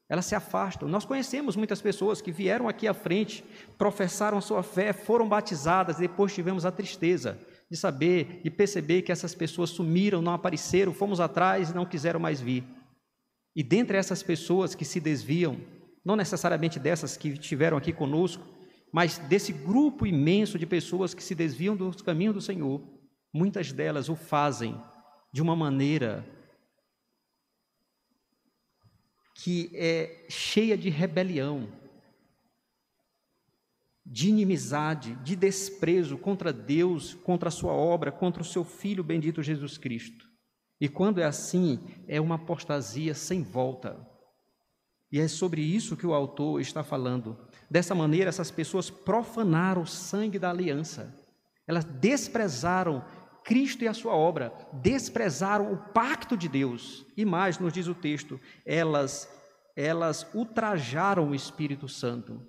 elas 0.10 0.26
se 0.26 0.36
afastam. 0.36 0.88
Nós 0.88 1.06
conhecemos 1.06 1.56
muitas 1.56 1.82
pessoas 1.82 2.22
que 2.22 2.32
vieram 2.32 2.68
aqui 2.68 2.88
à 2.88 2.94
frente, 2.94 3.44
professaram 3.78 4.38
a 4.38 4.42
sua 4.42 4.64
fé, 4.64 4.92
foram 4.94 5.28
batizadas, 5.28 5.98
depois 5.98 6.34
tivemos 6.34 6.66
a 6.66 6.72
tristeza 6.72 7.40
de 7.70 7.78
saber 7.78 8.42
e 8.44 8.50
perceber 8.50 9.02
que 9.02 9.12
essas 9.12 9.34
pessoas 9.34 9.72
sumiram, 9.72 10.22
não 10.22 10.34
apareceram, 10.34 10.94
fomos 10.94 11.20
atrás 11.20 11.70
e 11.70 11.76
não 11.76 11.86
quiseram 11.86 12.20
mais 12.20 12.40
vir. 12.40 12.64
E 13.56 13.64
dentre 13.64 13.98
essas 13.98 14.22
pessoas 14.22 14.76
que 14.76 14.86
se 14.86 15.00
desviam, 15.00 15.58
não 16.04 16.16
necessariamente 16.16 16.80
dessas 16.80 17.18
que 17.18 17.30
estiveram 17.30 17.78
aqui 17.78 17.92
conosco, 17.92 18.44
mas 18.92 19.18
desse 19.18 19.52
grupo 19.52 20.06
imenso 20.06 20.60
de 20.60 20.66
pessoas 20.66 21.14
que 21.14 21.24
se 21.24 21.34
desviam 21.34 21.76
dos 21.76 22.02
caminhos 22.02 22.36
do 22.36 22.42
Senhor, 22.42 22.82
Muitas 23.38 23.74
delas 23.74 24.08
o 24.08 24.16
fazem 24.16 24.82
de 25.30 25.42
uma 25.42 25.58
maneira 25.58 26.26
que 29.44 29.70
é 29.74 30.26
cheia 30.30 30.78
de 30.78 30.90
rebelião, 30.90 31.68
de 34.06 34.30
inimizade, 34.30 35.16
de 35.16 35.36
desprezo 35.36 36.18
contra 36.18 36.54
Deus, 36.54 37.14
contra 37.14 37.50
a 37.50 37.52
sua 37.52 37.74
obra, 37.74 38.10
contra 38.10 38.42
o 38.42 38.46
seu 38.46 38.64
filho 38.64 39.04
bendito 39.04 39.44
Jesus 39.44 39.78
Cristo. 39.78 40.30
E 40.80 40.88
quando 40.88 41.20
é 41.20 41.26
assim, 41.26 41.86
é 42.08 42.22
uma 42.22 42.36
apostasia 42.36 43.14
sem 43.14 43.44
volta. 43.44 44.00
E 45.12 45.20
é 45.20 45.28
sobre 45.28 45.62
isso 45.62 45.98
que 45.98 46.08
o 46.08 46.14
autor 46.14 46.62
está 46.62 46.86
falando. 46.86 47.38
Dessa 47.70 47.94
maneira, 47.94 48.30
essas 48.30 48.50
pessoas 48.50 48.90
profanaram 48.90 49.82
o 49.82 49.88
sangue 49.88 50.40
da 50.40 50.50
aliança. 50.50 51.22
Elas 51.68 51.84
desprezaram 51.84 53.04
Cristo 53.46 53.84
e 53.84 53.88
a 53.88 53.94
sua 53.94 54.14
obra, 54.14 54.52
desprezaram 54.74 55.72
o 55.72 55.78
pacto 55.78 56.36
de 56.36 56.50
Deus. 56.50 57.06
E 57.16 57.24
mais, 57.24 57.60
nos 57.60 57.72
diz 57.72 57.88
o 57.88 57.96
texto, 57.96 58.38
elas 58.66 59.30
elas 59.76 60.26
ultrajaram 60.34 61.30
o 61.30 61.36
Espírito 61.36 61.88
Santo. 61.88 62.42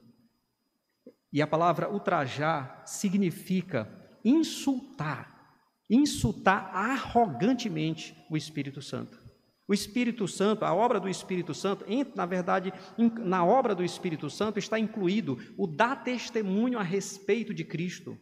E 1.33 1.43
a 1.43 1.47
palavra 1.47 1.91
ultrajar 1.91 2.85
significa 2.87 3.91
insultar, 4.25 5.59
insultar 5.91 6.71
arrogantemente 6.73 8.17
o 8.31 8.37
Espírito 8.37 8.81
Santo. 8.81 9.19
O 9.69 9.75
Espírito 9.75 10.29
Santo, 10.29 10.65
a 10.65 10.73
obra 10.73 11.01
do 11.01 11.09
Espírito 11.09 11.53
Santo, 11.53 11.85
na 12.15 12.25
verdade, 12.25 12.73
na 13.19 13.45
obra 13.45 13.75
do 13.75 13.83
Espírito 13.83 14.31
Santo 14.31 14.61
está 14.61 14.79
incluído 14.79 15.37
o 15.59 15.67
dar 15.67 16.05
testemunho 16.05 16.79
a 16.79 16.83
respeito 16.83 17.53
de 17.53 17.65
Cristo. 17.65 18.17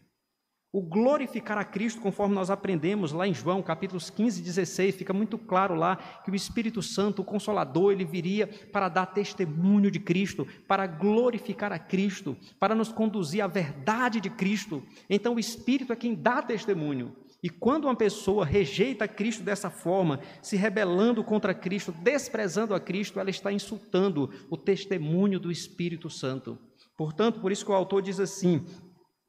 O 0.75 0.83
glorificar 0.83 1.57
a 1.57 1.63
Cristo, 1.63 2.01
conforme 2.01 2.35
nós 2.35 2.51
aprendemos 2.51 3.13
lá 3.13 3.29
em 3.29 3.33
João, 3.33 3.63
capítulos 3.63 4.11
15 4.11 4.41
e 4.41 4.43
16, 4.43 4.97
fica 4.97 5.13
muito 5.13 5.39
claro 5.39 5.77
lá 5.77 5.95
que 6.25 6.33
o 6.33 6.35
Espírito 6.35 6.83
Santo, 6.83 7.23
o 7.23 7.25
Consolador, 7.25 7.93
ele 7.93 8.05
viria 8.05 8.49
para 8.73 8.89
dar 8.89 9.07
testemunho 9.07 9.89
de 9.89 10.01
Cristo, 10.01 10.45
para 10.67 10.89
glorificar 10.89 11.73
a 11.73 11.79
Cristo, 11.79 12.37
para 12.59 12.75
nos 12.75 12.91
conduzir 12.91 13.41
à 13.41 13.47
verdade 13.47 14.21
de 14.21 14.29
Cristo. 14.29 14.83
Então, 15.09 15.37
o 15.37 15.39
Espírito 15.39 15.93
é 15.93 15.97
quem 15.97 16.13
dá 16.13 16.43
testemunho. 16.43 17.15
E 17.41 17.49
quando 17.49 17.85
uma 17.85 17.95
pessoa 17.95 18.45
rejeita 18.45 19.07
Cristo 19.07 19.45
dessa 19.45 19.71
forma, 19.71 20.19
se 20.43 20.57
rebelando 20.57 21.23
contra 21.23 21.55
Cristo, 21.55 21.93
desprezando 21.93 22.75
a 22.75 22.81
Cristo, 22.81 23.21
ela 23.21 23.31
está 23.31 23.53
insultando 23.53 24.29
o 24.51 24.57
testemunho 24.57 25.39
do 25.39 25.53
Espírito 25.53 26.11
Santo. 26.11 26.59
Portanto, 26.97 27.41
por 27.41 27.51
isso 27.51 27.65
que 27.65 27.71
o 27.71 27.75
autor 27.75 28.03
diz 28.03 28.21
assim: 28.21 28.65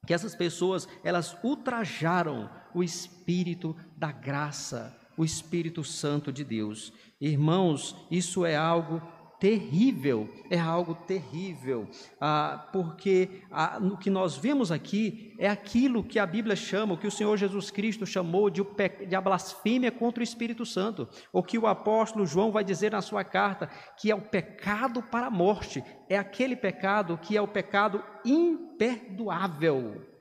que 0.06 0.14
essas 0.14 0.36
pessoas 0.36 0.88
elas 1.04 1.38
ultrajaram 1.44 2.50
o 2.74 2.84
espírito 2.84 3.76
da 3.98 4.12
graça, 4.12 4.96
o 5.18 5.24
Espírito 5.24 5.84
Santo 5.84 6.32
de 6.32 6.44
Deus. 6.44 6.92
Irmãos, 7.20 7.96
isso 8.12 8.46
é 8.46 8.56
algo 8.56 9.02
terrível, 9.46 10.28
é 10.50 10.58
algo 10.58 10.96
terrível, 10.96 11.88
ah, 12.20 12.68
porque 12.74 13.44
ah, 13.52 13.78
o 13.80 13.96
que 13.96 14.10
nós 14.10 14.36
vemos 14.36 14.72
aqui 14.72 15.36
é 15.38 15.48
aquilo 15.48 16.04
que 16.04 16.18
a 16.18 16.26
Bíblia 16.26 16.56
chama, 16.56 16.96
o 16.96 16.98
que 16.98 17.06
o 17.06 17.12
Senhor 17.12 17.38
Jesus 17.38 17.70
Cristo 17.70 18.08
chamou 18.08 18.50
de, 18.50 18.66
de 19.08 19.16
a 19.16 19.22
blasfêmia 19.22 19.92
contra 19.92 20.22
o 20.22 20.24
Espírito 20.24 20.66
Santo, 20.66 21.08
o 21.32 21.44
que 21.44 21.60
o 21.60 21.68
apóstolo 21.68 22.26
João 22.26 22.52
vai 22.52 22.64
dizer 22.64 22.94
na 22.94 23.04
sua 23.04 23.24
carta, 23.24 23.70
que 23.96 24.10
é 24.10 24.16
o 24.16 24.22
pecado 24.22 25.04
para 25.04 25.28
a 25.28 25.32
morte, 25.32 25.84
é 26.10 26.18
aquele 26.18 26.56
pecado 26.56 27.16
que 27.16 27.38
é 27.38 27.42
o 27.42 27.48
pecado 27.48 28.04
imperdoável. 28.26 30.15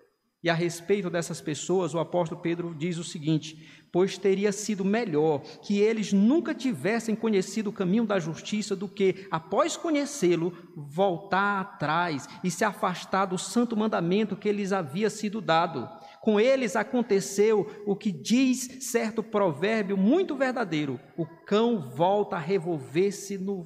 E 0.45 0.51
a 0.51 0.53
respeito 0.53 1.09
dessas 1.09 1.41
pessoas, 1.41 1.95
o 1.95 1.99
apóstolo 1.99 2.43
Pedro 2.43 2.75
diz 2.75 2.99
o 2.99 3.03
seguinte: 3.03 3.67
Pois 3.91 4.19
teria 4.19 4.53
sido 4.53 4.85
melhor 4.85 5.41
que 5.63 5.79
eles 5.79 6.13
nunca 6.13 6.53
tivessem 6.53 7.17
conhecido 7.17 7.71
o 7.71 7.73
caminho 7.73 8.05
da 8.05 8.21
justiça 8.21 8.77
do 8.77 8.87
que, 8.87 9.27
após 9.31 9.75
conhecê-lo, 9.75 10.53
voltar 10.77 11.63
atrás 11.63 12.29
e 12.45 12.51
se 12.51 12.63
afastar 12.63 13.25
do 13.25 13.39
santo 13.39 13.75
mandamento 13.75 14.37
que 14.37 14.53
lhes 14.53 14.71
havia 14.71 15.09
sido 15.09 15.41
dado. 15.41 15.89
Com 16.21 16.39
eles 16.39 16.77
aconteceu 16.77 17.83
o 17.87 17.97
que 17.97 18.13
diz 18.13 18.85
certo 18.85 19.23
provérbio 19.23 19.97
muito 19.97 20.37
verdadeiro: 20.37 21.01
o 21.17 21.25
cão 21.25 21.81
volta 21.81 22.37
a 22.37 22.39
revolver-se 22.39 23.39
no 23.39 23.65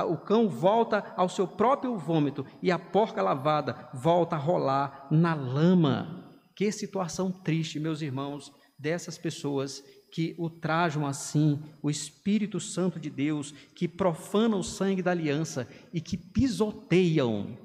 o 0.00 0.16
cão 0.16 0.48
volta 0.48 1.12
ao 1.16 1.28
seu 1.28 1.46
próprio 1.46 1.98
vômito 1.98 2.46
e 2.62 2.70
a 2.70 2.78
porca 2.78 3.20
lavada 3.20 3.90
volta 3.92 4.36
a 4.36 4.38
rolar 4.38 5.06
na 5.10 5.34
lama. 5.34 6.32
Que 6.56 6.72
situação 6.72 7.30
triste, 7.30 7.78
meus 7.78 8.00
irmãos, 8.00 8.50
dessas 8.78 9.18
pessoas 9.18 9.84
que 10.10 10.34
ultrajam 10.38 11.06
assim 11.06 11.62
o 11.82 11.90
Espírito 11.90 12.58
Santo 12.58 12.98
de 12.98 13.10
Deus, 13.10 13.52
que 13.74 13.86
profanam 13.86 14.60
o 14.60 14.64
sangue 14.64 15.02
da 15.02 15.10
aliança 15.10 15.68
e 15.92 16.00
que 16.00 16.16
pisoteiam, 16.16 17.58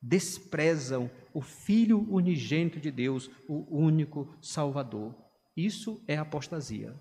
desprezam 0.00 1.10
o 1.34 1.42
Filho 1.42 2.06
unigênito 2.10 2.80
de 2.80 2.90
Deus, 2.90 3.30
o 3.46 3.76
único 3.76 4.34
Salvador. 4.40 5.14
Isso 5.54 6.02
é 6.06 6.16
apostasia. 6.16 6.94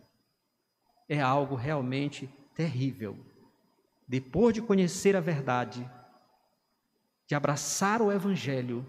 É 1.07 1.21
algo 1.21 1.55
realmente 1.55 2.29
terrível 2.55 3.34
depois 4.07 4.53
de 4.53 4.61
conhecer 4.61 5.15
a 5.15 5.21
verdade, 5.21 5.89
de 7.27 7.35
abraçar 7.35 8.01
o 8.01 8.11
Evangelho, 8.11 8.85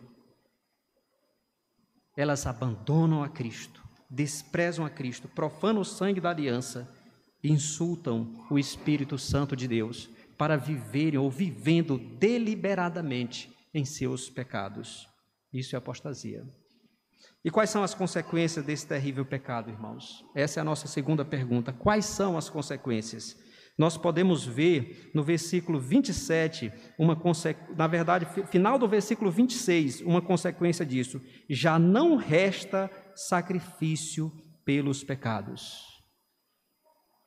elas 2.17 2.47
abandonam 2.47 3.23
a 3.23 3.29
Cristo, 3.29 3.83
desprezam 4.11 4.85
a 4.85 4.91
Cristo, 4.91 5.29
profanam 5.29 5.83
o 5.83 5.85
sangue 5.85 6.21
da 6.21 6.31
aliança 6.31 6.89
insultam 7.49 8.45
o 8.51 8.59
Espírito 8.59 9.19
Santo 9.19 9.57
de 9.57 9.69
Deus 9.69 10.09
para 10.37 10.57
viverem 10.57 11.19
ou 11.19 11.31
vivendo 11.31 11.99
deliberadamente 11.99 13.51
em 13.73 13.85
seus 13.85 14.29
pecados. 14.29 15.09
Isso 15.53 15.75
é 15.75 15.79
apostasia. 15.79 16.45
E 17.45 17.51
quais 17.51 17.71
são 17.71 17.83
as 17.83 17.95
consequências 17.95 18.65
desse 18.65 18.87
terrível 18.87 19.25
pecado, 19.25 19.71
irmãos? 19.71 20.25
Essa 20.35 20.61
é 20.61 20.63
a 20.63 20.65
nossa 20.65 20.89
segunda 20.89 21.25
pergunta. 21.25 21.73
Quais 21.73 22.05
são 22.05 22.37
as 22.37 22.51
consequências? 22.51 23.37
Nós 23.78 23.99
podemos 23.99 24.45
ver 24.45 25.11
no 25.12 25.23
versículo 25.23 25.78
27, 25.78 26.73
uma 26.99 27.21
na 27.76 27.87
verdade, 27.87 28.26
final 28.47 28.78
do 28.78 28.88
versículo 28.88 29.30
26, 29.30 30.00
uma 30.00 30.23
consequência 30.23 30.85
disso. 30.85 31.21
Já 31.49 31.78
não 31.78 32.16
resta 32.16 32.90
sacrifício 33.14 34.33
pelos 34.64 35.04
pecados. 35.04 36.02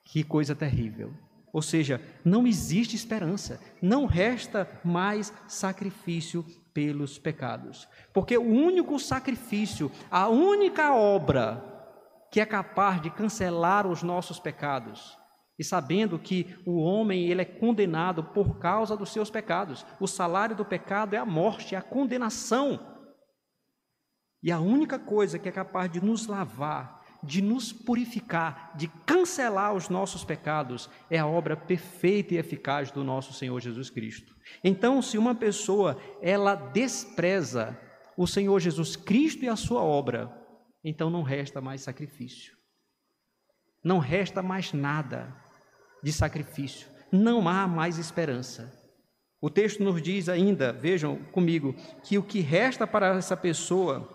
Que 0.04 0.24
coisa 0.24 0.56
terrível. 0.56 1.14
Ou 1.54 1.62
seja, 1.62 2.02
não 2.26 2.48
existe 2.48 2.96
esperança, 2.96 3.60
não 3.82 4.06
resta 4.06 4.68
mais 4.84 5.34
sacrifício 5.48 6.46
pelos 6.74 7.20
pecados. 7.20 7.88
Porque 8.14 8.38
o 8.38 8.44
único 8.44 8.98
sacrifício, 9.00 9.92
a 10.10 10.28
única 10.28 10.94
obra 10.94 11.64
que 12.32 12.40
é 12.40 12.46
capaz 12.46 13.02
de 13.02 13.10
cancelar 13.10 13.88
os 13.88 14.04
nossos 14.04 14.40
pecados, 14.40 15.19
e 15.60 15.64
sabendo 15.64 16.18
que 16.18 16.56
o 16.66 16.80
homem 16.80 17.28
ele 17.28 17.42
é 17.42 17.46
condenado 17.46 18.24
por 18.24 18.58
causa 18.58 18.96
dos 18.96 19.12
seus 19.12 19.30
pecados. 19.30 19.86
O 20.00 20.08
salário 20.08 20.56
do 20.56 20.64
pecado 20.64 21.14
é 21.14 21.18
a 21.18 21.26
morte, 21.26 21.76
é 21.76 21.78
a 21.78 21.82
condenação. 21.82 22.98
E 24.42 24.52
a 24.52 24.60
única 24.60 24.98
coisa 24.98 25.38
que 25.38 25.50
é 25.50 25.52
capaz 25.52 25.92
de 25.92 26.02
nos 26.04 26.26
lavar 26.26 27.00
de 27.22 27.42
nos 27.42 27.74
purificar, 27.74 28.72
de 28.76 28.88
cancelar 29.06 29.74
os 29.74 29.90
nossos 29.90 30.24
pecados, 30.24 30.90
é 31.10 31.18
a 31.18 31.28
obra 31.28 31.56
perfeita 31.56 32.34
e 32.34 32.38
eficaz 32.38 32.92
do 32.92 33.04
nosso 33.04 33.34
Senhor 33.34 33.60
Jesus 33.60 33.90
Cristo. 33.90 34.36
Então, 34.64 35.02
se 35.02 35.18
uma 35.18 35.36
pessoa 35.36 36.00
ela 36.22 36.56
despreza 36.56 37.78
o 38.18 38.26
Senhor 38.26 38.60
Jesus 38.60 38.96
Cristo 38.96 39.44
e 39.44 39.50
a 39.50 39.56
sua 39.56 39.82
obra, 39.82 40.32
então 40.84 41.10
não 41.10 41.22
resta 41.22 41.60
mais 41.60 41.82
sacrifício. 41.82 42.58
Não 43.84 44.00
resta 44.00 44.42
mais 44.42 44.74
nada 44.74 45.36
de 46.04 46.12
sacrifício. 46.12 46.88
Não 47.12 47.48
há 47.48 47.68
mais 47.68 47.98
esperança. 47.98 48.72
O 49.42 49.50
texto 49.50 49.84
nos 49.84 50.02
diz 50.02 50.28
ainda, 50.28 50.74
vejam 50.74 51.18
comigo, 51.32 51.74
que 52.04 52.18
o 52.18 52.24
que 52.24 52.40
resta 52.42 52.86
para 52.86 53.16
essa 53.16 53.38
pessoa 53.38 54.08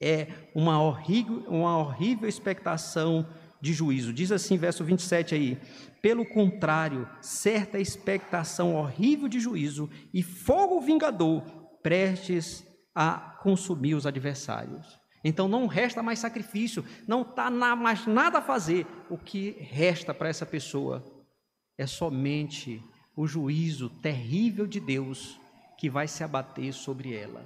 é 0.00 0.28
uma 0.54 0.80
horrível, 0.82 1.44
uma 1.48 1.78
horrível 1.78 2.28
expectação 2.28 3.26
de 3.60 3.72
juízo. 3.72 4.12
Diz 4.12 4.30
assim, 4.30 4.58
verso 4.58 4.84
27 4.84 5.34
aí: 5.34 5.58
pelo 6.02 6.24
contrário, 6.24 7.08
certa 7.20 7.78
expectação 7.78 8.76
horrível 8.76 9.28
de 9.28 9.40
juízo 9.40 9.90
e 10.12 10.22
fogo 10.22 10.80
vingador 10.80 11.42
prestes 11.82 12.64
a 12.94 13.38
consumir 13.42 13.94
os 13.94 14.06
adversários. 14.06 14.86
Então 15.24 15.48
não 15.48 15.66
resta 15.66 16.02
mais 16.02 16.18
sacrifício, 16.18 16.84
não 17.06 17.22
está 17.22 17.50
mais 17.50 18.06
nada 18.06 18.38
a 18.38 18.42
fazer. 18.42 18.86
O 19.10 19.18
que 19.18 19.56
resta 19.60 20.14
para 20.14 20.28
essa 20.28 20.46
pessoa 20.46 21.04
é 21.76 21.86
somente 21.86 22.82
o 23.16 23.26
juízo 23.26 23.88
terrível 23.88 24.66
de 24.66 24.78
Deus 24.78 25.40
que 25.78 25.90
vai 25.90 26.06
se 26.06 26.22
abater 26.22 26.72
sobre 26.72 27.14
ela. 27.14 27.44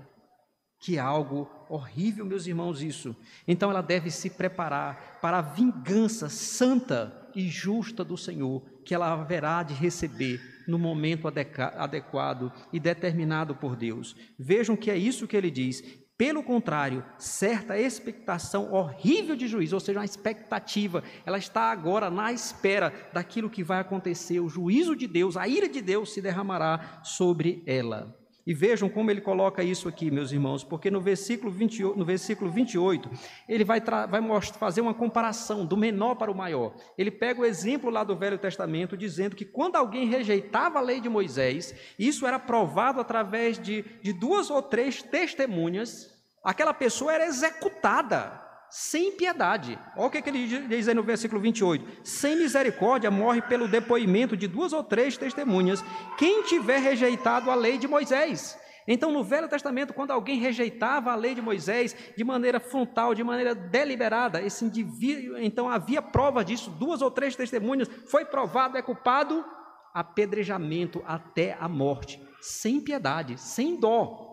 Que 0.78 0.96
é 0.96 1.00
algo 1.00 1.48
horrível, 1.68 2.24
meus 2.24 2.46
irmãos, 2.46 2.82
isso. 2.82 3.14
Então 3.46 3.70
ela 3.70 3.82
deve 3.82 4.10
se 4.10 4.30
preparar 4.30 5.18
para 5.20 5.38
a 5.38 5.42
vingança 5.42 6.28
santa 6.28 7.30
e 7.34 7.48
justa 7.48 8.02
do 8.02 8.16
Senhor, 8.16 8.62
que 8.84 8.94
ela 8.94 9.12
haverá 9.12 9.62
de 9.62 9.74
receber 9.74 10.40
no 10.66 10.78
momento 10.78 11.28
adequado 11.28 12.52
e 12.72 12.80
determinado 12.80 13.54
por 13.54 13.76
Deus. 13.76 14.16
Vejam 14.38 14.76
que 14.76 14.90
é 14.90 14.96
isso 14.96 15.28
que 15.28 15.36
ele 15.36 15.50
diz. 15.50 15.82
Pelo 16.20 16.42
contrário, 16.42 17.02
certa 17.16 17.78
expectação 17.78 18.74
horrível 18.74 19.34
de 19.34 19.48
juízo, 19.48 19.76
ou 19.76 19.80
seja, 19.80 20.00
uma 20.00 20.04
expectativa, 20.04 21.02
ela 21.24 21.38
está 21.38 21.70
agora 21.70 22.10
na 22.10 22.30
espera 22.30 22.92
daquilo 23.10 23.48
que 23.48 23.64
vai 23.64 23.80
acontecer, 23.80 24.38
o 24.38 24.46
juízo 24.46 24.94
de 24.94 25.06
Deus, 25.06 25.34
a 25.34 25.48
ira 25.48 25.66
de 25.66 25.80
Deus 25.80 26.12
se 26.12 26.20
derramará 26.20 27.00
sobre 27.02 27.62
ela. 27.66 28.19
E 28.50 28.52
vejam 28.52 28.88
como 28.88 29.12
ele 29.12 29.20
coloca 29.20 29.62
isso 29.62 29.88
aqui, 29.88 30.10
meus 30.10 30.32
irmãos, 30.32 30.64
porque 30.64 30.90
no 30.90 31.00
versículo 31.00 31.52
28, 31.52 31.96
no 31.96 32.04
versículo 32.04 32.50
28 32.50 33.08
ele 33.48 33.62
vai, 33.62 33.80
vai 33.80 34.20
fazer 34.58 34.80
uma 34.80 34.92
comparação 34.92 35.64
do 35.64 35.76
menor 35.76 36.16
para 36.16 36.32
o 36.32 36.34
maior. 36.34 36.74
Ele 36.98 37.12
pega 37.12 37.42
o 37.42 37.44
exemplo 37.44 37.90
lá 37.90 38.02
do 38.02 38.16
Velho 38.16 38.36
Testamento, 38.38 38.96
dizendo 38.96 39.36
que 39.36 39.44
quando 39.44 39.76
alguém 39.76 40.08
rejeitava 40.08 40.80
a 40.80 40.82
lei 40.82 41.00
de 41.00 41.08
Moisés, 41.08 41.72
isso 41.96 42.26
era 42.26 42.40
provado 42.40 43.00
através 43.00 43.56
de, 43.56 43.84
de 44.02 44.12
duas 44.12 44.50
ou 44.50 44.60
três 44.60 45.00
testemunhas, 45.00 46.12
aquela 46.42 46.74
pessoa 46.74 47.14
era 47.14 47.26
executada 47.26 48.49
sem 48.70 49.12
piedade. 49.12 49.78
Olha 49.96 50.06
o 50.06 50.10
que, 50.10 50.22
que 50.22 50.30
ele 50.30 50.46
diz 50.68 50.88
aí 50.88 50.94
no 50.94 51.02
versículo 51.02 51.40
28. 51.40 52.06
Sem 52.06 52.36
misericórdia 52.36 53.10
morre 53.10 53.42
pelo 53.42 53.66
depoimento 53.66 54.36
de 54.36 54.46
duas 54.46 54.72
ou 54.72 54.84
três 54.84 55.16
testemunhas 55.16 55.84
quem 56.16 56.44
tiver 56.44 56.78
rejeitado 56.78 57.50
a 57.50 57.54
lei 57.54 57.76
de 57.76 57.88
Moisés. 57.88 58.56
Então, 58.86 59.12
no 59.12 59.22
Velho 59.22 59.48
Testamento, 59.48 59.92
quando 59.92 60.10
alguém 60.10 60.40
rejeitava 60.40 61.12
a 61.12 61.14
lei 61.14 61.34
de 61.34 61.42
Moisés 61.42 61.94
de 62.16 62.24
maneira 62.24 62.58
frontal, 62.58 63.14
de 63.14 63.22
maneira 63.22 63.54
deliberada, 63.54 64.42
esse 64.42 64.64
indivíduo, 64.64 65.38
então 65.38 65.68
havia 65.68 66.00
prova 66.00 66.44
disso, 66.44 66.70
duas 66.70 67.02
ou 67.02 67.10
três 67.10 67.36
testemunhas, 67.36 67.88
foi 68.06 68.24
provado, 68.24 68.76
é 68.76 68.82
culpado, 68.82 69.44
apedrejamento 69.92 71.02
até 71.06 71.56
a 71.60 71.68
morte, 71.68 72.20
sem 72.40 72.80
piedade, 72.80 73.38
sem 73.38 73.78
dó. 73.78 74.28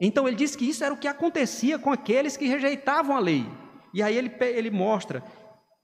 Então 0.00 0.26
ele 0.26 0.36
diz 0.36 0.56
que 0.56 0.68
isso 0.68 0.82
era 0.82 0.92
o 0.92 0.98
que 0.98 1.06
acontecia 1.06 1.78
com 1.78 1.90
aqueles 1.90 2.36
que 2.36 2.46
rejeitavam 2.46 3.16
a 3.16 3.20
lei. 3.20 3.46
E 3.92 4.02
aí 4.02 4.16
ele, 4.16 4.32
ele 4.40 4.70
mostra, 4.70 5.22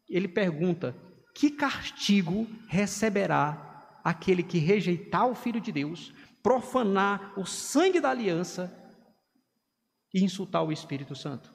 ele 0.08 0.28
pergunta: 0.28 0.94
que 1.34 1.50
castigo 1.50 2.46
receberá 2.68 4.00
aquele 4.02 4.42
que 4.42 4.58
rejeitar 4.58 5.28
o 5.28 5.34
Filho 5.34 5.60
de 5.60 5.70
Deus, 5.70 6.12
profanar 6.42 7.32
o 7.38 7.44
sangue 7.44 8.00
da 8.00 8.10
aliança 8.10 8.74
e 10.14 10.24
insultar 10.24 10.64
o 10.64 10.72
Espírito 10.72 11.14
Santo? 11.14 11.52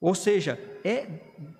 Ou 0.00 0.14
seja, 0.14 0.58
é, 0.82 1.06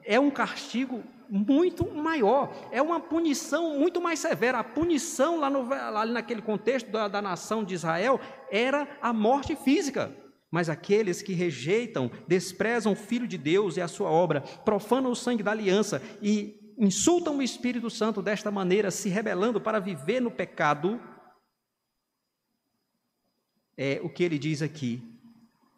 é 0.05 0.19
um 0.19 0.31
castigo 0.31 1.05
muito 1.29 1.89
maior, 1.89 2.53
é 2.73 2.83
uma 2.83 2.99
punição 2.99 3.79
muito 3.79 4.01
mais 4.01 4.19
severa. 4.19 4.59
A 4.59 4.65
punição 4.65 5.39
lá, 5.39 5.49
no, 5.49 5.63
lá 5.69 6.05
naquele 6.05 6.43
contexto 6.43 6.91
da, 6.91 7.07
da 7.07 7.23
nação 7.23 7.63
de 7.63 7.75
Israel 7.75 8.21
era 8.51 8.89
a 9.01 9.13
morte 9.13 9.55
física. 9.55 10.13
Mas 10.53 10.69
aqueles 10.69 11.23
que 11.23 11.33
rejeitam, 11.33 12.11
desprezam 12.29 12.93
o 12.93 12.97
Filho 12.97 13.27
de 13.27 13.39
Deus 13.39 13.79
e 13.79 13.81
a 13.81 13.89
sua 13.89 14.11
obra, 14.11 14.43
profanam 14.43 15.11
o 15.11 15.17
sangue 15.17 15.43
da 15.43 15.51
aliança 15.51 16.03
e 16.21 16.75
insultam 16.77 17.39
o 17.39 17.43
Espírito 17.43 17.89
Santo 17.89 18.21
desta 18.21 18.51
maneira, 18.51 18.91
se 18.91 19.09
rebelando 19.09 19.59
para 19.59 19.81
viver 19.81 20.21
no 20.21 20.31
pecado, 20.31 21.01
é 23.79 23.99
o 24.05 24.11
que 24.11 24.23
ele 24.23 24.39
diz 24.39 24.61
aqui: 24.61 25.03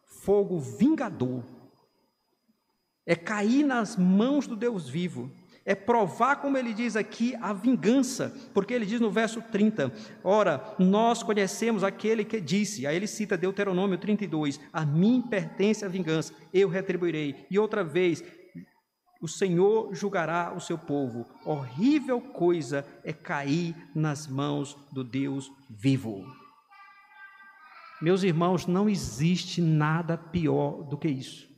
fogo 0.02 0.58
vingador. 0.58 1.44
É 3.06 3.14
cair 3.14 3.64
nas 3.64 3.96
mãos 3.96 4.46
do 4.46 4.56
Deus 4.56 4.88
vivo 4.88 5.30
é 5.66 5.74
provar, 5.74 6.36
como 6.36 6.58
ele 6.58 6.74
diz 6.74 6.94
aqui, 6.94 7.34
a 7.40 7.52
vingança, 7.52 8.34
porque 8.52 8.74
ele 8.74 8.84
diz 8.84 9.00
no 9.00 9.10
verso 9.10 9.40
30: 9.40 9.92
Ora, 10.22 10.74
nós 10.78 11.22
conhecemos 11.22 11.82
aquele 11.82 12.24
que 12.24 12.40
disse, 12.40 12.86
aí 12.86 12.94
ele 12.94 13.06
cita 13.06 13.36
Deuteronômio 13.36 13.96
32, 13.96 14.60
a 14.72 14.84
mim 14.84 15.22
pertence 15.22 15.84
a 15.84 15.88
vingança, 15.88 16.34
eu 16.52 16.68
retribuirei. 16.68 17.46
E 17.50 17.58
outra 17.58 17.82
vez, 17.82 18.22
o 19.22 19.28
Senhor 19.28 19.94
julgará 19.94 20.52
o 20.54 20.60
seu 20.60 20.76
povo. 20.76 21.26
Horrível 21.46 22.20
coisa 22.20 22.86
é 23.02 23.12
cair 23.12 23.74
nas 23.94 24.26
mãos 24.26 24.76
do 24.92 25.02
Deus 25.02 25.50
vivo. 25.70 26.26
Meus 28.02 28.22
irmãos, 28.22 28.66
não 28.66 28.86
existe 28.86 29.62
nada 29.62 30.18
pior 30.18 30.82
do 30.82 30.98
que 30.98 31.08
isso. 31.08 31.48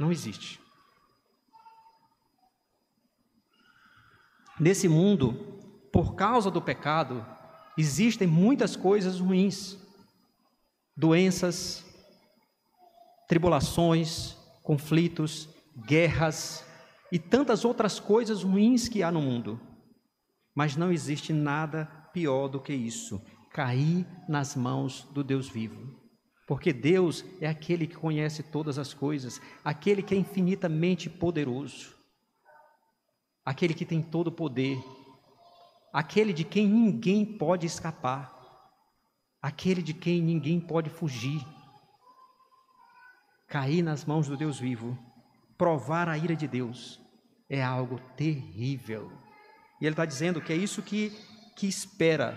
Não 0.00 0.10
existe. 0.10 0.65
Nesse 4.58 4.88
mundo, 4.88 5.34
por 5.92 6.14
causa 6.14 6.50
do 6.50 6.62
pecado, 6.62 7.24
existem 7.76 8.26
muitas 8.26 8.74
coisas 8.74 9.20
ruins, 9.20 9.76
doenças, 10.96 11.84
tribulações, 13.28 14.34
conflitos, 14.62 15.48
guerras 15.86 16.64
e 17.12 17.18
tantas 17.18 17.66
outras 17.66 18.00
coisas 18.00 18.42
ruins 18.42 18.88
que 18.88 19.02
há 19.02 19.12
no 19.12 19.20
mundo. 19.20 19.60
Mas 20.54 20.74
não 20.74 20.90
existe 20.90 21.34
nada 21.34 21.84
pior 22.14 22.48
do 22.48 22.60
que 22.60 22.72
isso 22.72 23.20
cair 23.52 24.06
nas 24.26 24.56
mãos 24.56 25.06
do 25.12 25.22
Deus 25.22 25.48
vivo. 25.48 25.94
Porque 26.46 26.72
Deus 26.72 27.24
é 27.40 27.48
aquele 27.48 27.86
que 27.86 27.96
conhece 27.96 28.42
todas 28.42 28.78
as 28.78 28.94
coisas, 28.94 29.40
aquele 29.62 30.02
que 30.02 30.14
é 30.14 30.18
infinitamente 30.18 31.10
poderoso 31.10 31.95
aquele 33.46 33.72
que 33.72 33.86
tem 33.86 34.02
todo 34.02 34.26
o 34.26 34.32
poder, 34.32 34.76
aquele 35.92 36.32
de 36.32 36.42
quem 36.42 36.66
ninguém 36.66 37.24
pode 37.24 37.64
escapar, 37.64 38.34
aquele 39.40 39.80
de 39.80 39.94
quem 39.94 40.20
ninguém 40.20 40.58
pode 40.58 40.90
fugir. 40.90 41.40
Cair 43.46 43.82
nas 43.82 44.04
mãos 44.04 44.26
do 44.26 44.36
Deus 44.36 44.58
vivo, 44.58 44.98
provar 45.56 46.08
a 46.08 46.18
ira 46.18 46.34
de 46.34 46.48
Deus, 46.48 47.00
é 47.48 47.62
algo 47.62 48.00
terrível, 48.16 49.12
E 49.80 49.86
ele 49.86 49.92
está 49.92 50.04
dizendo 50.04 50.40
que 50.40 50.52
é 50.52 50.56
isso 50.56 50.82
que, 50.82 51.10
que 51.54 51.68
espera 51.68 52.36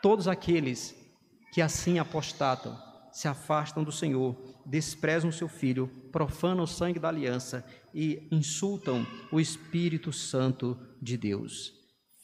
todos 0.00 0.28
aqueles 0.28 0.94
que 1.52 1.60
assim 1.60 1.98
apostatam, 1.98 2.80
se 3.16 3.26
afastam 3.26 3.82
do 3.82 3.90
Senhor, 3.90 4.36
desprezam 4.66 5.32
seu 5.32 5.48
filho, 5.48 5.88
profanam 6.12 6.64
o 6.64 6.66
sangue 6.66 7.00
da 7.00 7.08
aliança 7.08 7.64
e 7.94 8.28
insultam 8.30 9.06
o 9.32 9.40
Espírito 9.40 10.12
Santo 10.12 10.78
de 11.00 11.16
Deus. 11.16 11.72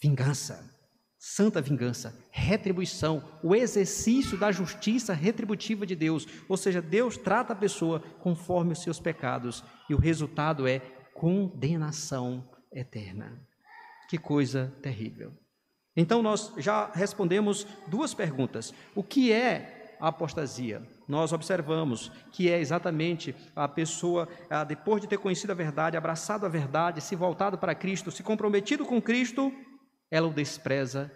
Vingança, 0.03 0.71
santa 1.19 1.63
vingança, 1.63 2.15
retribuição, 2.31 3.25
o 3.43 3.55
exercício 3.55 4.37
da 4.37 4.53
justiça 4.53 5.15
retributiva 5.15 5.87
de 5.87 5.97
Deus. 5.97 6.27
Ou 6.47 6.59
seja, 6.59 6.83
Deus 6.83 7.17
trata 7.17 7.55
a 7.55 7.57
pessoa 7.57 8.01
conforme 8.21 8.75
os 8.75 8.83
seus 8.83 9.01
pecados 9.01 9.65
e 9.89 9.95
o 9.95 9.99
resultado 9.99 10.69
é 10.69 10.81
condenação 11.15 12.47
eterna. 12.71 13.41
Que 14.11 14.19
coisa 14.19 14.71
terrível. 14.83 15.33
Então, 15.97 16.23
nós 16.23 16.53
já 16.59 16.93
respondemos 16.93 17.67
duas 17.87 18.13
perguntas. 18.13 18.75
O 18.95 19.03
que 19.03 19.33
é 19.33 19.79
apostasia? 20.09 20.83
Nós 21.09 21.33
observamos 21.33 22.11
que 22.31 22.51
é 22.51 22.59
exatamente 22.59 23.35
a 23.55 23.69
pessoa, 23.69 24.29
depois 24.67 25.01
de 25.01 25.09
ter 25.09 25.19
conhecido 25.19 25.51
a 25.51 25.55
verdade, 25.55 25.97
abraçado 25.97 26.45
a 26.45 26.49
verdade, 26.49 27.01
se 27.01 27.17
voltado 27.17 27.57
para 27.57 27.75
Cristo, 27.75 28.11
se 28.11 28.23
comprometido 28.23 28.85
com 28.85 29.01
Cristo, 29.01 29.53
ela 30.11 30.29
o 30.29 30.35
despreza, 30.35 31.11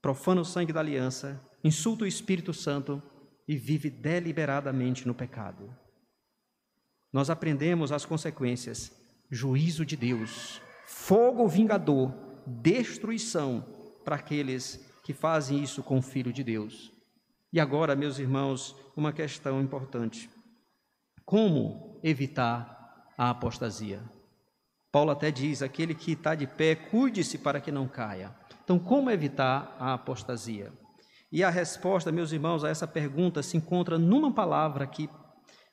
profana 0.00 0.40
o 0.40 0.44
sangue 0.44 0.72
da 0.72 0.80
aliança, 0.80 1.40
insulta 1.64 2.04
o 2.04 2.08
Espírito 2.08 2.52
Santo 2.52 3.02
e 3.48 3.56
vive 3.56 3.88
deliberadamente 3.88 5.06
no 5.06 5.14
pecado. 5.14 5.74
Nós 7.12 7.30
aprendemos 7.30 7.92
as 7.92 8.04
consequências: 8.04 8.92
juízo 9.30 9.86
de 9.86 9.96
Deus, 9.96 10.60
fogo 10.86 11.48
vingador 11.48 12.12
destruição 12.46 13.64
para 14.04 14.16
aqueles 14.16 14.84
que 15.04 15.12
fazem 15.12 15.62
isso 15.62 15.82
com 15.82 15.98
o 15.98 16.02
Filho 16.02 16.32
de 16.32 16.42
Deus. 16.42 16.91
E 17.52 17.60
agora, 17.60 17.94
meus 17.94 18.18
irmãos, 18.18 18.74
uma 18.96 19.12
questão 19.12 19.60
importante: 19.60 20.30
como 21.24 22.00
evitar 22.02 23.06
a 23.16 23.30
apostasia? 23.30 24.02
Paulo 24.90 25.10
até 25.10 25.30
diz: 25.30 25.62
aquele 25.62 25.94
que 25.94 26.12
está 26.12 26.34
de 26.34 26.46
pé, 26.46 26.74
cuide-se 26.74 27.38
para 27.38 27.60
que 27.60 27.70
não 27.70 27.86
caia. 27.86 28.34
Então, 28.64 28.78
como 28.78 29.10
evitar 29.10 29.76
a 29.78 29.94
apostasia? 29.94 30.72
E 31.30 31.42
a 31.42 31.50
resposta, 31.50 32.12
meus 32.12 32.32
irmãos, 32.32 32.62
a 32.62 32.68
essa 32.68 32.86
pergunta 32.86 33.42
se 33.42 33.56
encontra 33.56 33.98
numa 33.98 34.32
palavra 34.32 34.86
que 34.86 35.08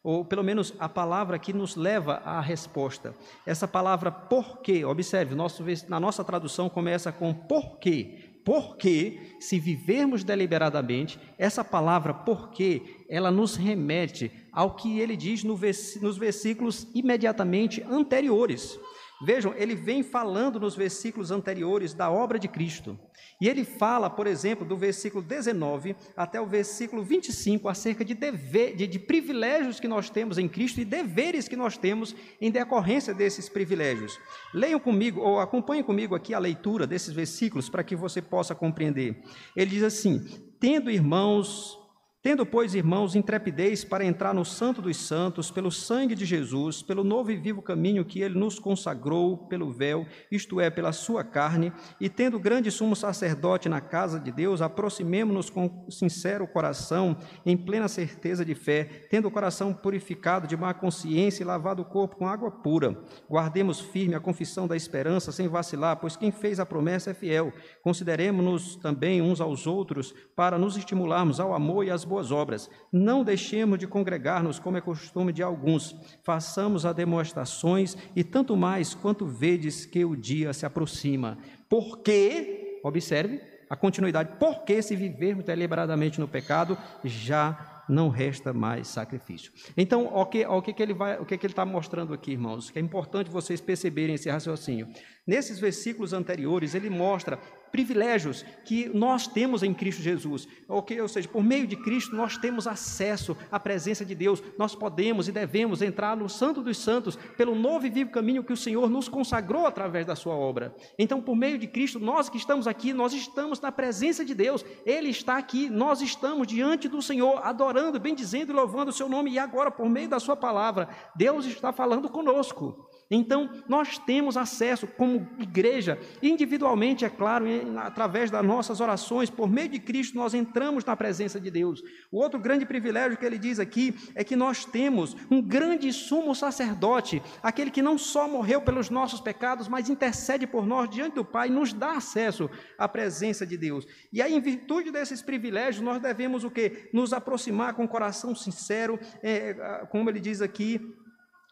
ou 0.02 0.24
pelo 0.24 0.44
menos 0.44 0.74
a 0.80 0.88
palavra 0.88 1.38
que 1.38 1.52
nos 1.52 1.76
leva 1.76 2.22
à 2.24 2.40
resposta. 2.40 3.14
Essa 3.46 3.68
palavra 3.68 4.12
porquê, 4.12 4.86
observe, 4.86 5.36
nosso, 5.36 5.64
na 5.90 6.00
nossa 6.00 6.24
tradução 6.24 6.70
começa 6.70 7.12
com 7.12 7.34
porquê. 7.34 8.29
Porque, 8.44 9.36
se 9.40 9.60
vivermos 9.60 10.24
deliberadamente, 10.24 11.20
essa 11.38 11.64
palavra 11.64 12.14
porquê, 12.14 13.06
ela 13.10 13.30
nos 13.30 13.56
remete 13.56 14.32
ao 14.52 14.76
que 14.76 15.00
ele 15.00 15.16
diz 15.16 15.44
no 15.44 15.60
nos 16.02 16.18
versículos 16.18 16.88
imediatamente 16.96 17.84
anteriores. 17.84 18.80
Vejam, 19.22 19.54
ele 19.56 19.76
vem 19.76 20.02
falando 20.02 20.60
nos 20.60 20.76
versículos 20.76 21.30
anteriores 21.30 21.94
da 21.94 22.10
obra 22.10 22.40
de 22.40 22.48
Cristo. 22.48 22.98
E 23.42 23.48
ele 23.48 23.66
fala, 23.66 24.10
por 24.10 24.28
exemplo, 24.28 24.66
do 24.66 24.78
versículo 24.78 25.24
19 25.24 25.96
até 26.16 26.40
o 26.40 26.46
versículo 26.46 27.04
25, 27.04 27.68
acerca 27.68 28.04
de, 28.04 28.14
dever, 28.14 28.76
de, 28.76 28.88
de, 28.88 29.00
privilégios 29.00 29.80
que 29.80 29.88
nós 29.88 30.10
temos 30.10 30.38
em 30.38 30.48
Cristo 30.48 30.82
e 30.82 30.86
deveres 30.86 31.48
que 31.48 31.56
nós 31.56 31.78
temos 31.78 32.16
em 32.40 32.52
decorrência 32.52 33.14
desses 33.14 33.50
privilégios. 33.50 34.20
Leiam 34.54 34.80
comigo, 34.80 35.22
ou 35.22 35.40
acompanhem 35.40 35.84
comigo 35.84 36.16
aqui 36.16 36.34
a 36.34 36.40
leitura 36.40 36.86
desses 36.86 37.14
versículos 37.14 37.70
para 37.70 37.84
que 37.84 37.96
você 37.96 38.22
possa 38.22 38.54
compreender. 38.54 39.22
Ele 39.56 39.72
diz 39.72 39.84
assim: 39.84 40.26
Tendo 40.60 40.92
irmãos 40.92 41.79
Tendo, 42.22 42.46
pois, 42.46 42.76
irmãos, 42.76 43.16
intrepidez 43.16 43.86
para 43.86 44.04
entrar 44.04 44.34
no 44.34 44.44
Santo 44.44 44.82
dos 44.82 44.98
Santos, 44.98 45.50
pelo 45.50 45.72
sangue 45.72 46.14
de 46.14 46.26
Jesus, 46.26 46.82
pelo 46.82 47.02
novo 47.02 47.32
e 47.32 47.38
vivo 47.38 47.62
caminho 47.62 48.04
que 48.04 48.20
ele 48.20 48.38
nos 48.38 48.60
consagrou 48.60 49.38
pelo 49.48 49.72
véu, 49.72 50.06
isto 50.30 50.60
é, 50.60 50.70
pela 50.70 50.92
sua 50.92 51.24
carne, 51.24 51.72
e 51.98 52.10
tendo 52.10 52.38
grande 52.38 52.70
sumo 52.72 52.94
sacerdote 52.94 53.70
na 53.70 53.80
casa 53.80 54.20
de 54.20 54.34
Deus, 54.34 54.62
aproximemo-nos 54.62 55.50
com 55.50 55.86
sincero 55.90 56.46
coração, 56.46 57.16
em 57.46 57.56
plena 57.56 57.88
certeza 57.88 58.44
de 58.44 58.54
fé, 58.54 58.84
tendo 59.10 59.30
o 59.30 59.32
coração 59.32 59.74
purificado 59.74 60.46
de 60.46 60.58
má 60.58 60.74
consciência 60.74 61.42
e 61.42 61.46
lavado 61.46 61.84
o 61.84 61.86
corpo 61.86 62.18
com 62.18 62.28
água 62.28 62.52
pura. 62.52 63.02
Guardemos 63.30 63.80
firme 63.80 64.14
a 64.14 64.20
confissão 64.20 64.68
da 64.68 64.76
esperança, 64.76 65.32
sem 65.32 65.48
vacilar, 65.48 65.96
pois 65.96 66.18
quem 66.18 66.34
fez 66.34 66.60
a 66.60 66.66
promessa 66.66 67.12
é 67.12 67.14
fiel. 67.14 67.54
Consideremos-nos 67.82 68.76
também 68.76 69.22
uns 69.22 69.40
aos 69.40 69.66
outros, 69.66 70.14
para 70.36 70.58
nos 70.58 70.76
estimularmos 70.76 71.40
ao 71.40 71.54
amor 71.54 71.86
e 71.86 71.92
às 71.92 72.09
boas 72.10 72.32
obras. 72.32 72.70
Não 72.92 73.24
deixemos 73.24 73.80
de 73.80 73.88
congregar-nos, 73.88 74.60
como 74.60 74.78
é 74.78 74.82
costume 74.82 75.32
de 75.32 75.42
alguns. 75.42 75.96
Façamos 76.24 76.86
as 76.86 76.96
demonstrações, 76.96 77.96
e 78.16 78.24
tanto 78.24 78.58
mais 78.58 78.94
quanto 78.94 79.26
vedes 79.26 79.86
que 79.86 80.04
o 80.04 80.16
dia 80.16 80.52
se 80.52 80.66
aproxima. 80.66 81.38
Porque, 81.70 82.82
observe 82.84 83.40
a 83.70 83.76
continuidade, 83.76 84.32
porque 84.40 84.82
se 84.82 84.96
vivermos 84.96 85.46
deliberadamente 85.46 86.20
no 86.20 86.28
pecado, 86.28 86.76
já 87.06 87.84
não 87.90 88.10
resta 88.10 88.54
mais 88.54 88.88
sacrifício. 88.88 89.52
Então, 89.76 90.06
o 90.14 90.26
que, 90.26 90.46
o 90.46 90.62
que, 90.62 90.74
que 90.74 90.84
ele 90.84 90.94
vai, 90.94 91.20
o 91.20 91.26
que, 91.26 91.38
que 91.38 91.46
ele 91.46 91.52
está 91.52 91.66
mostrando 91.66 92.14
aqui, 92.14 92.32
irmãos? 92.32 92.70
Que 92.70 92.78
é 92.78 92.82
importante 92.82 93.30
vocês 93.30 93.60
perceberem 93.60 94.16
esse 94.16 94.30
raciocínio. 94.30 94.88
Nesses 95.26 95.60
versículos 95.60 96.14
anteriores, 96.14 96.76
ele 96.76 96.90
mostra 96.90 97.40
privilégios 97.72 98.46
que 98.66 98.90
nós 98.90 99.28
temos 99.28 99.64
em 99.64 99.74
Cristo 99.74 100.02
Jesus. 100.02 100.48
Ou 100.68 100.84
seja, 101.08 101.28
por 101.28 101.44
meio 101.44 101.68
de 101.68 101.76
Cristo 101.76 102.16
nós 102.16 102.38
temos 102.38 102.68
acesso 102.68 103.36
à 103.52 103.60
presença 103.60 104.04
de 104.04 104.16
Deus. 104.16 104.42
Nós 104.58 104.76
podemos 104.76 105.28
e 105.28 105.32
devemos 105.32 105.82
entrar 105.82 106.16
no 106.16 106.30
Santo 106.30 106.62
dos 106.62 106.78
Santos 106.78 107.18
pelo 107.38 107.56
novo 107.56 107.86
e 107.86 107.90
vivo 107.90 108.12
caminho 108.12 108.44
que 108.44 108.54
o 108.54 108.58
Senhor 108.58 108.90
nos 108.90 109.08
consagrou 109.08 109.66
através 109.66 110.06
da 110.06 110.16
sua 110.16 110.36
obra. 110.36 110.76
Então, 110.98 111.22
por 111.22 111.36
meio 111.36 111.58
de 111.58 111.68
Cristo, 111.68 112.00
nós 112.00 112.30
que 112.30 112.38
estamos 112.38 112.68
aqui, 112.68 112.94
nós 112.94 113.14
estamos 113.14 113.60
na 113.60 113.72
presença 113.72 114.26
de 114.26 114.34
Deus. 114.34 114.66
Ele 114.86 115.10
está 115.10 115.38
aqui, 115.38 115.70
nós 115.70 116.02
estamos 116.02 116.48
diante 116.48 116.88
do 116.88 117.02
Senhor, 117.02 117.40
adorando, 117.44 118.00
bendizendo 118.00 118.52
e 118.52 118.56
louvando 118.56 118.90
o 118.90 118.94
seu 118.94 119.08
nome. 119.08 119.32
E 119.32 119.40
agora, 119.40 119.72
por 119.72 119.90
meio 119.90 120.10
da 120.10 120.20
sua 120.20 120.36
palavra, 120.36 120.90
Deus 121.16 121.46
está 121.46 121.72
falando 121.72 122.10
conosco. 122.10 122.89
Então, 123.12 123.50
nós 123.68 123.98
temos 123.98 124.38
acesso 124.38 124.86
como 124.86 125.28
igreja, 125.40 125.98
individualmente, 126.22 127.04
é 127.04 127.10
claro, 127.10 127.46
através 127.78 128.30
das 128.30 128.46
nossas 128.46 128.80
orações, 128.80 129.32
por 129.32 129.50
meio 129.50 129.70
de 129.70 129.80
Cristo, 129.80 130.16
nós 130.16 130.36
entramos 130.36 130.86
na 130.86 130.96
presença 130.96 131.40
de 131.40 131.50
Deus. 131.50 131.82
O 132.12 132.20
outro 132.20 132.40
grande 132.40 132.68
privilégio 132.68 133.18
que 133.18 133.26
ele 133.26 133.40
diz 133.40 133.60
aqui 133.60 133.96
é 134.14 134.24
que 134.24 134.36
nós 134.36 134.64
temos 134.64 135.16
um 135.32 135.42
grande 135.42 135.92
sumo 135.92 136.36
sacerdote, 136.36 137.22
aquele 137.42 137.72
que 137.72 137.82
não 137.82 137.98
só 137.98 138.28
morreu 138.28 138.62
pelos 138.62 138.92
nossos 138.92 139.20
pecados, 139.20 139.68
mas 139.68 139.90
intercede 139.90 140.46
por 140.46 140.68
nós 140.68 140.88
diante 140.88 141.16
do 141.16 141.26
Pai 141.26 141.50
nos 141.50 141.74
dá 141.74 141.94
acesso 141.94 142.48
à 142.78 142.88
presença 142.88 143.44
de 143.44 143.58
Deus. 143.58 143.88
E 144.14 144.22
aí, 144.22 144.36
em 144.36 144.42
virtude 144.42 144.92
desses 144.92 145.22
privilégios, 145.22 145.84
nós 145.84 146.00
devemos 146.00 146.44
o 146.44 146.52
quê? 146.52 146.90
Nos 146.94 147.12
aproximar 147.12 147.74
com 147.74 147.86
o 147.86 147.88
coração 147.88 148.36
sincero, 148.36 149.00
é, 149.24 149.54
como 149.90 150.10
ele 150.10 150.20
diz 150.20 150.42
aqui, 150.42 150.96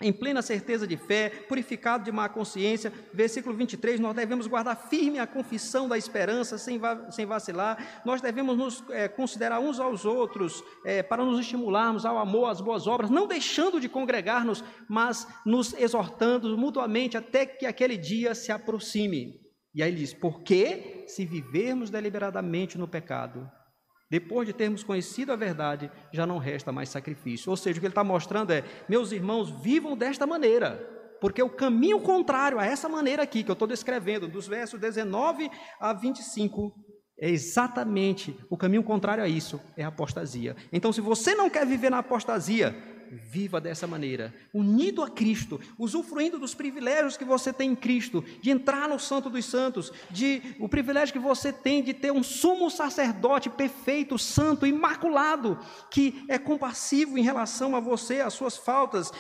em 0.02 0.14
plena 0.14 0.44
certeza 0.44 0.86
de 0.86 0.96
fé, 0.96 1.30
purificado 1.48 2.04
de 2.04 2.12
má 2.12 2.30
consciência. 2.30 2.94
Versículo 3.12 3.56
23, 3.56 4.00
nós 4.00 4.16
devemos 4.16 4.46
guardar 4.46 4.90
firme 4.90 5.18
a 5.18 5.26
confissão 5.26 5.88
da 5.88 5.98
esperança, 5.98 6.58
sem, 6.58 6.78
va 6.78 7.10
sem 7.10 7.26
vacilar. 7.26 8.04
Nós 8.06 8.22
devemos 8.22 8.56
nos 8.56 8.84
é, 8.92 9.08
considerar 9.08 9.60
uns 9.60 9.80
aos 9.80 10.06
outros, 10.06 10.64
é, 10.86 11.02
para 11.02 11.26
nos 11.26 11.40
estimularmos 11.40 12.06
ao 12.06 12.20
amor, 12.20 12.50
às 12.50 12.62
boas 12.62 12.86
obras, 12.86 13.10
não 13.10 13.26
deixando 13.26 13.80
de 13.80 13.90
congregar-nos, 13.90 14.64
mas 14.88 15.28
nos 15.44 15.74
exortando 15.74 16.56
mutuamente 16.58 17.18
até 17.18 17.46
que 17.46 17.66
aquele 17.66 17.98
dia 17.98 18.36
se 18.36 18.52
aproxime. 18.52 19.42
E 19.74 19.82
aí 19.82 19.90
ele 19.90 19.98
diz: 19.98 20.14
porque 20.14 21.06
se 21.08 21.26
vivermos 21.26 21.90
deliberadamente 21.90 22.78
no 22.78 22.88
pecado, 22.88 23.50
depois 24.10 24.48
de 24.48 24.54
termos 24.54 24.84
conhecido 24.84 25.32
a 25.32 25.36
verdade, 25.36 25.92
já 26.12 26.26
não 26.26 26.38
resta 26.38 26.72
mais 26.72 26.90
sacrifício. 26.90 27.50
Ou 27.50 27.58
seja, 27.58 27.78
o 27.78 27.82
que 27.82 27.88
ele 27.88 27.92
está 27.92 28.04
mostrando 28.04 28.52
é: 28.52 28.64
meus 28.88 29.12
irmãos, 29.12 29.50
vivam 29.50 29.98
desta 29.98 30.26
maneira, 30.26 30.76
porque 31.20 31.42
o 31.44 31.50
caminho 31.50 32.00
contrário 32.00 32.60
a 32.60 32.66
essa 32.66 32.88
maneira 32.88 33.24
aqui 33.24 33.44
que 33.44 33.52
eu 33.52 33.54
estou 33.54 33.68
descrevendo, 33.68 34.28
dos 34.28 34.48
versos 34.48 34.80
19 34.80 35.50
a 35.80 35.94
25, 35.94 36.74
é 37.20 37.30
exatamente 37.30 38.38
o 38.50 38.56
caminho 38.56 38.84
contrário 38.84 39.24
a 39.24 39.28
isso, 39.28 39.60
é 39.76 39.84
a 39.84 39.88
apostasia. 39.88 40.56
Então, 40.72 40.94
se 40.94 41.02
você 41.02 41.34
não 41.36 41.50
quer 41.50 41.66
viver 41.66 41.90
na 41.90 42.00
apostasia, 42.00 42.76
viva 43.12 43.60
dessa 43.62 43.88
maneira, 43.88 44.34
unido 44.54 45.04
a 45.04 45.10
Cristo, 45.10 45.60
usufruindo 45.78 46.40
dos 46.40 46.54
privilégios 46.54 47.18
que 47.18 47.26
você 47.26 47.54
tem 47.54 47.72
em 47.72 47.76
Cristo, 47.76 48.24
de 48.42 48.50
entrar 48.50 48.88
no 48.90 49.00
Santo 49.00 49.30
dos 49.30 49.46
Santos, 49.46 49.92
de 50.10 50.56
o 50.60 50.68
privilégio 50.68 51.14
que 51.14 51.20
você 51.20 51.52
tem 51.54 51.84
de 51.84 51.94
ter 51.94 52.12
um 52.12 52.24
sumo 52.24 52.70
sacerdote 52.70 53.50
perfeito, 53.50 54.18
santo, 54.18 54.66
imaculado, 54.66 55.60
que 55.92 56.24
é 56.28 56.38
compassivo 56.38 57.18
em 57.18 57.24
relação 57.24 57.76
a 57.76 57.80
você, 57.80 58.22
às 58.22 58.34
suas 58.34 58.58
faltas. 58.58 59.12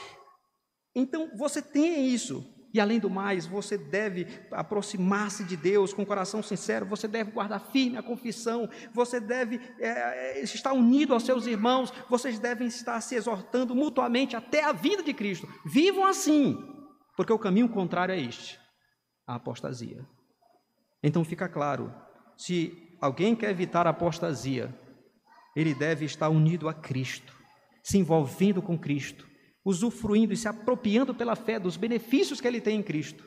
Então 0.95 1.31
você 1.37 1.61
tem 1.61 2.07
isso. 2.07 2.56
E 2.77 2.79
além 2.79 2.99
do 2.99 3.09
mais, 3.09 3.47
você 3.47 3.75
deve 3.75 4.27
aproximar-se 4.51 5.43
de 5.43 5.57
Deus 5.57 5.95
com 5.95 6.05
coração 6.05 6.43
sincero, 6.43 6.85
você 6.85 7.07
deve 7.07 7.31
guardar 7.31 7.59
firme 7.59 7.97
a 7.97 8.03
confissão, 8.03 8.69
você 8.93 9.19
deve 9.19 9.59
é, 9.79 10.39
estar 10.43 10.73
unido 10.73 11.11
aos 11.11 11.23
seus 11.23 11.47
irmãos, 11.47 11.91
vocês 12.07 12.37
devem 12.37 12.67
estar 12.67 13.01
se 13.01 13.15
exortando 13.15 13.73
mutuamente 13.73 14.35
até 14.35 14.63
a 14.63 14.73
vida 14.73 15.01
de 15.01 15.11
Cristo. 15.11 15.47
Vivam 15.65 16.05
assim, 16.05 16.55
porque 17.15 17.33
o 17.33 17.39
caminho 17.39 17.67
contrário 17.67 18.13
é 18.13 18.21
este 18.21 18.59
a 19.25 19.33
apostasia. 19.33 20.07
Então 21.01 21.25
fica 21.25 21.49
claro: 21.49 21.91
se 22.37 22.95
alguém 23.01 23.35
quer 23.35 23.49
evitar 23.49 23.87
a 23.87 23.89
apostasia, 23.89 24.71
ele 25.55 25.73
deve 25.73 26.05
estar 26.05 26.29
unido 26.29 26.69
a 26.69 26.75
Cristo, 26.75 27.35
se 27.81 27.97
envolvendo 27.97 28.61
com 28.61 28.77
Cristo, 28.77 29.26
usufruindo 29.67 30.31
e 30.31 30.37
se 30.37 30.47
apropriando 30.47 31.13
pela 31.13 31.35
fé 31.35 31.59
dos 31.59 31.75
benefícios 31.75 32.39
que 32.39 32.47
ele 32.47 32.61
tem 32.61 32.79
em 32.79 32.83
Cristo. 32.83 33.25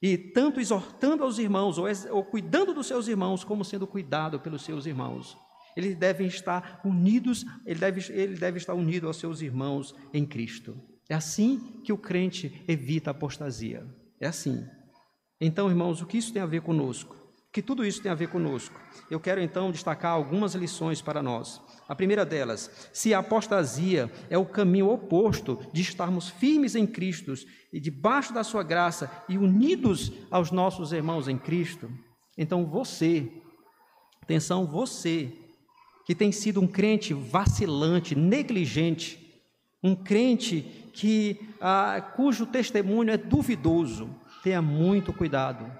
E 0.00 0.16
tanto 0.16 0.60
exortando 0.60 1.24
aos 1.24 1.36
irmãos, 1.36 1.78
ou, 1.78 1.86
ou 2.12 2.24
cuidando 2.24 2.72
dos 2.72 2.86
seus 2.86 3.08
irmãos, 3.08 3.42
como 3.42 3.64
sendo 3.64 3.84
cuidado 3.84 4.38
pelos 4.38 4.62
seus 4.62 4.86
irmãos. 4.86 5.36
Eles 5.76 5.96
devem 5.96 6.28
estar 6.28 6.80
unidos, 6.84 7.44
ele 7.66 7.80
deve, 7.80 8.12
ele 8.12 8.36
deve 8.36 8.58
estar 8.58 8.74
unido 8.74 9.08
aos 9.08 9.16
seus 9.16 9.42
irmãos 9.42 9.94
em 10.14 10.24
Cristo. 10.24 10.80
É 11.08 11.14
assim 11.14 11.80
que 11.82 11.92
o 11.92 11.98
crente 11.98 12.62
evita 12.68 13.10
a 13.10 13.12
apostasia. 13.12 13.84
É 14.20 14.28
assim. 14.28 14.64
Então, 15.40 15.68
irmãos, 15.68 16.00
o 16.00 16.06
que 16.06 16.18
isso 16.18 16.32
tem 16.32 16.40
a 16.40 16.46
ver 16.46 16.62
conosco? 16.62 17.16
Que 17.52 17.60
tudo 17.60 17.84
isso 17.84 18.00
tem 18.00 18.10
a 18.10 18.14
ver 18.14 18.28
conosco? 18.28 18.80
Eu 19.10 19.20
quero 19.20 19.38
então 19.38 19.70
destacar 19.70 20.12
algumas 20.12 20.54
lições 20.54 21.02
para 21.02 21.22
nós. 21.22 21.60
A 21.86 21.94
primeira 21.94 22.24
delas, 22.24 22.88
se 22.94 23.12
a 23.12 23.18
apostasia 23.18 24.10
é 24.30 24.38
o 24.38 24.46
caminho 24.46 24.88
oposto 24.88 25.60
de 25.70 25.82
estarmos 25.82 26.30
firmes 26.30 26.74
em 26.74 26.86
Cristo 26.86 27.34
e 27.70 27.78
debaixo 27.78 28.32
da 28.32 28.42
sua 28.42 28.62
graça 28.62 29.10
e 29.28 29.36
unidos 29.36 30.10
aos 30.30 30.50
nossos 30.50 30.92
irmãos 30.92 31.28
em 31.28 31.36
Cristo, 31.36 31.90
então 32.38 32.64
você, 32.64 33.30
atenção, 34.22 34.64
você, 34.64 35.30
que 36.06 36.14
tem 36.14 36.32
sido 36.32 36.58
um 36.58 36.66
crente 36.66 37.12
vacilante, 37.12 38.14
negligente, 38.14 39.18
um 39.82 39.94
crente 39.94 40.62
que 40.94 41.38
ah, 41.60 42.00
cujo 42.16 42.46
testemunho 42.46 43.10
é 43.10 43.18
duvidoso, 43.18 44.08
tenha 44.42 44.62
muito 44.62 45.12
cuidado, 45.12 45.70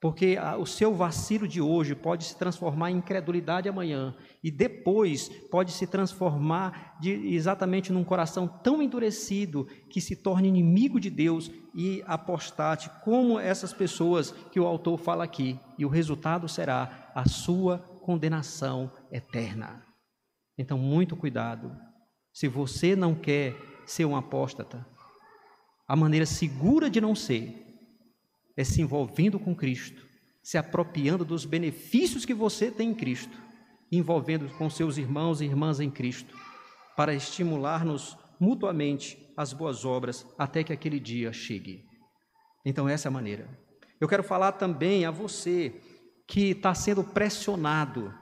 porque 0.00 0.36
o 0.58 0.66
seu 0.66 0.94
vacilo 0.94 1.48
de 1.48 1.60
hoje 1.60 1.94
pode 1.94 2.24
se 2.24 2.36
transformar 2.36 2.90
em 2.90 2.98
incredulidade 2.98 3.68
amanhã 3.68 4.14
e 4.44 4.50
depois 4.50 5.28
pode 5.50 5.72
se 5.72 5.86
transformar 5.86 6.98
de, 7.00 7.10
exatamente 7.34 7.90
num 7.92 8.04
coração 8.04 8.46
tão 8.46 8.82
endurecido 8.82 9.66
que 9.90 10.00
se 10.00 10.14
torne 10.14 10.48
inimigo 10.48 11.00
de 11.00 11.08
Deus 11.08 11.50
e 11.74 12.02
apostate, 12.06 12.90
como 13.04 13.40
essas 13.40 13.72
pessoas 13.72 14.32
que 14.52 14.60
o 14.60 14.66
autor 14.66 14.98
fala 14.98 15.24
aqui, 15.24 15.58
e 15.78 15.84
o 15.84 15.90
resultado 15.90 16.48
será 16.48 17.10
a 17.14 17.28
sua 17.28 17.78
condenação 18.02 18.90
eterna. 19.10 19.82
Então, 20.58 20.78
muito 20.78 21.16
cuidado. 21.16 21.74
Se 22.32 22.48
você 22.48 22.94
não 22.94 23.14
quer 23.14 23.54
ser 23.86 24.04
um 24.04 24.16
apóstata, 24.16 24.86
a 25.88 25.96
maneira 25.96 26.26
segura 26.26 26.88
de 26.88 27.00
não 27.00 27.14
ser 27.14 27.65
é 28.56 28.64
se 28.64 28.80
envolvendo 28.80 29.38
com 29.38 29.54
Cristo, 29.54 30.06
se 30.42 30.56
apropriando 30.56 31.24
dos 31.24 31.44
benefícios 31.44 32.24
que 32.24 32.34
você 32.34 32.70
tem 32.70 32.90
em 32.90 32.94
Cristo, 32.94 33.36
envolvendo 33.90 34.48
com 34.56 34.70
seus 34.70 34.96
irmãos 34.96 35.40
e 35.40 35.44
irmãs 35.44 35.80
em 35.80 35.90
Cristo, 35.90 36.36
para 36.96 37.14
estimular-nos 37.14 38.16
mutuamente 38.40 39.18
as 39.36 39.52
boas 39.52 39.84
obras 39.84 40.26
até 40.38 40.64
que 40.64 40.72
aquele 40.72 40.98
dia 40.98 41.32
chegue. 41.32 41.84
Então, 42.64 42.88
essa 42.88 43.08
é 43.08 43.10
a 43.10 43.12
maneira. 43.12 43.48
Eu 44.00 44.08
quero 44.08 44.22
falar 44.22 44.52
também 44.52 45.04
a 45.04 45.10
você 45.10 45.80
que 46.26 46.50
está 46.50 46.74
sendo 46.74 47.04
pressionado 47.04 48.12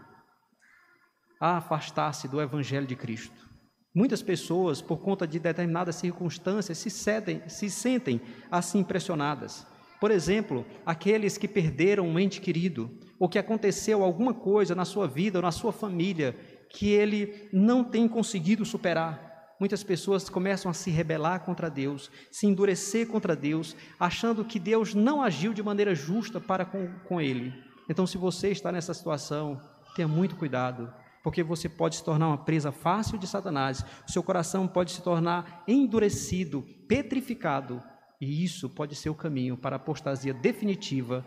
a 1.41 1.57
afastar-se 1.59 2.29
do 2.29 2.41
Evangelho 2.41 2.87
de 2.87 2.97
Cristo. 2.97 3.49
Muitas 3.95 4.23
pessoas, 4.23 4.83
por 4.83 4.99
conta 4.99 5.27
de 5.27 5.39
determinadas 5.39 5.97
circunstâncias, 5.97 6.79
se, 6.79 6.91
cedem, 6.91 7.49
se 7.49 7.71
sentem 7.71 8.21
assim 8.51 8.83
pressionadas. 8.83 9.67
Por 10.05 10.11
exemplo, 10.11 10.67
aqueles 10.85 11.39
que 11.39 11.49
perderam 11.49 12.07
um 12.07 12.19
ente 12.19 12.39
querido, 12.39 12.91
ou 13.19 13.27
que 13.27 13.39
aconteceu 13.39 14.05
alguma 14.05 14.35
coisa 14.35 14.75
na 14.75 14.85
sua 14.85 15.09
vida 15.09 15.39
ou 15.39 15.43
na 15.43 15.51
sua 15.51 15.73
família 15.73 16.37
que 16.69 16.91
ele 16.91 17.49
não 17.51 17.83
tem 17.83 18.07
conseguido 18.07 18.67
superar. 18.67 19.57
Muitas 19.59 19.83
pessoas 19.83 20.29
começam 20.29 20.71
a 20.71 20.75
se 20.75 20.91
rebelar 20.91 21.41
contra 21.41 21.71
Deus, 21.71 22.11
se 22.31 22.47
endurecer 22.47 23.07
contra 23.07 23.35
Deus, 23.35 23.75
achando 23.99 24.45
que 24.45 24.59
Deus 24.59 24.95
não 24.95 25.23
agiu 25.23 25.55
de 25.55 25.63
maneira 25.63 25.95
justa 25.95 26.39
para 26.39 26.67
com, 26.67 26.87
com 27.09 27.19
ele. 27.19 27.55
Então, 27.89 28.07
se 28.07 28.19
você 28.19 28.51
está 28.51 28.71
nessa 28.71 28.93
situação, 28.93 29.59
tenha 29.97 30.07
muito 30.07 30.37
cuidado, 30.37 30.93
porque 31.23 31.43
você 31.43 31.67
pode 31.67 31.97
se 31.97 32.05
tornar 32.05 32.29
uma 32.29 32.45
presa 32.45 32.71
fácil 32.71 33.17
de 33.17 33.27
Satanás, 33.27 33.83
seu 34.07 34.23
coração 34.23 34.69
pode 34.69 34.93
se 34.93 35.01
tornar 35.01 35.65
endurecido, 35.67 36.63
petrificado 36.87 37.83
e 38.21 38.45
isso 38.45 38.69
pode 38.71 38.95
ser 38.95 39.11
o 39.11 39.15
caminho 39.15 39.57
para 39.57 39.77
a 39.77 39.79
apostasia 39.79 40.33
definitiva 40.33 41.27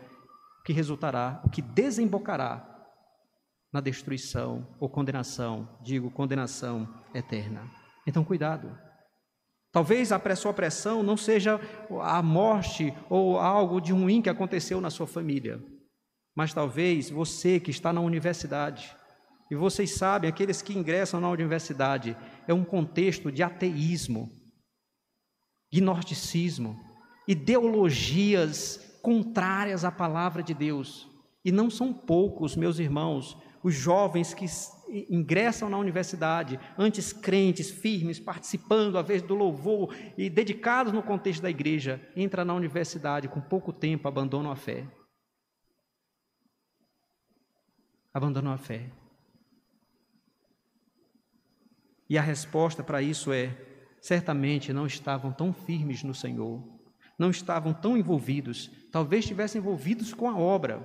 que 0.65 0.73
resultará, 0.73 1.41
o 1.45 1.49
que 1.49 1.61
desembocará 1.61 2.75
na 3.71 3.79
destruição 3.79 4.67
ou 4.79 4.89
condenação, 4.89 5.67
digo, 5.81 6.09
condenação 6.11 6.87
eterna. 7.13 7.69
Então, 8.05 8.23
cuidado. 8.23 8.77
Talvez 9.71 10.11
a 10.11 10.35
sua 10.35 10.53
pressão 10.53 11.03
não 11.03 11.17
seja 11.17 11.59
a 12.01 12.21
morte 12.21 12.93
ou 13.09 13.37
algo 13.37 13.79
de 13.79 13.91
ruim 13.91 14.21
que 14.21 14.29
aconteceu 14.29 14.81
na 14.81 14.89
sua 14.89 15.05
família, 15.05 15.61
mas 16.35 16.53
talvez 16.53 17.09
você 17.09 17.59
que 17.59 17.71
está 17.71 17.91
na 17.91 18.01
universidade, 18.01 18.95
e 19.49 19.55
vocês 19.55 19.91
sabem, 19.91 20.29
aqueles 20.29 20.61
que 20.61 20.77
ingressam 20.77 21.21
na 21.21 21.29
universidade, 21.29 22.17
é 22.47 22.53
um 22.53 22.63
contexto 22.63 23.31
de 23.31 23.41
ateísmo, 23.41 24.29
gnosticismo, 25.71 26.79
ideologias 27.27 28.99
contrárias 29.01 29.83
à 29.83 29.91
palavra 29.91 30.41
de 30.41 30.53
Deus. 30.53 31.07
E 31.43 31.51
não 31.51 31.69
são 31.69 31.93
poucos, 31.93 32.55
meus 32.55 32.79
irmãos, 32.79 33.37
os 33.63 33.73
jovens 33.73 34.33
que 34.33 34.45
ingressam 35.09 35.69
na 35.69 35.77
universidade, 35.77 36.59
antes 36.77 37.11
crentes, 37.11 37.69
firmes, 37.69 38.19
participando, 38.19 38.97
à 38.97 39.01
vez 39.01 39.21
do 39.21 39.35
louvor 39.35 39.93
e 40.17 40.29
dedicados 40.29 40.93
no 40.93 41.03
contexto 41.03 41.41
da 41.41 41.49
igreja, 41.49 42.01
entram 42.15 42.45
na 42.45 42.53
universidade 42.53 43.27
com 43.27 43.41
pouco 43.41 43.73
tempo, 43.73 44.07
abandonam 44.07 44.51
a 44.51 44.55
fé. 44.55 44.85
Abandonam 48.13 48.51
a 48.51 48.57
fé. 48.57 48.89
E 52.09 52.17
a 52.17 52.21
resposta 52.21 52.83
para 52.83 53.01
isso 53.01 53.31
é: 53.33 53.66
certamente 54.07 54.73
não 54.73 54.87
estavam 54.87 55.31
tão 55.31 55.53
firmes 55.53 56.03
no 56.03 56.15
Senhor 56.15 56.77
não 57.17 57.31
estavam 57.31 57.73
tão 57.73 57.97
envolvidos, 57.97 58.69
talvez 58.91 59.23
estivessem 59.23 59.59
envolvidos 59.59 60.13
com 60.13 60.29
a 60.29 60.37
obra, 60.37 60.79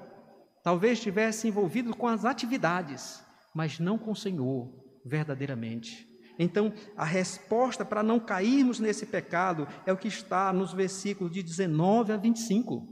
talvez 0.63 0.99
estivessem 0.99 1.51
envolvidos 1.51 1.95
com 1.95 2.09
as 2.09 2.25
atividades, 2.25 3.23
mas 3.55 3.79
não 3.79 3.99
com 3.99 4.13
o 4.13 4.17
Senhor 4.17 4.73
verdadeiramente. 5.05 6.09
Então, 6.39 6.73
a 6.97 7.05
resposta 7.05 7.85
para 7.85 8.03
não 8.03 8.19
cairmos 8.19 8.81
nesse 8.81 9.05
pecado 9.05 9.69
é 9.85 9.93
o 9.93 9.97
que 9.97 10.09
está 10.09 10.53
nos 10.53 10.73
versículos 10.73 11.33
de 11.33 11.43
19 11.43 12.13
a 12.13 12.17
25. 12.17 12.89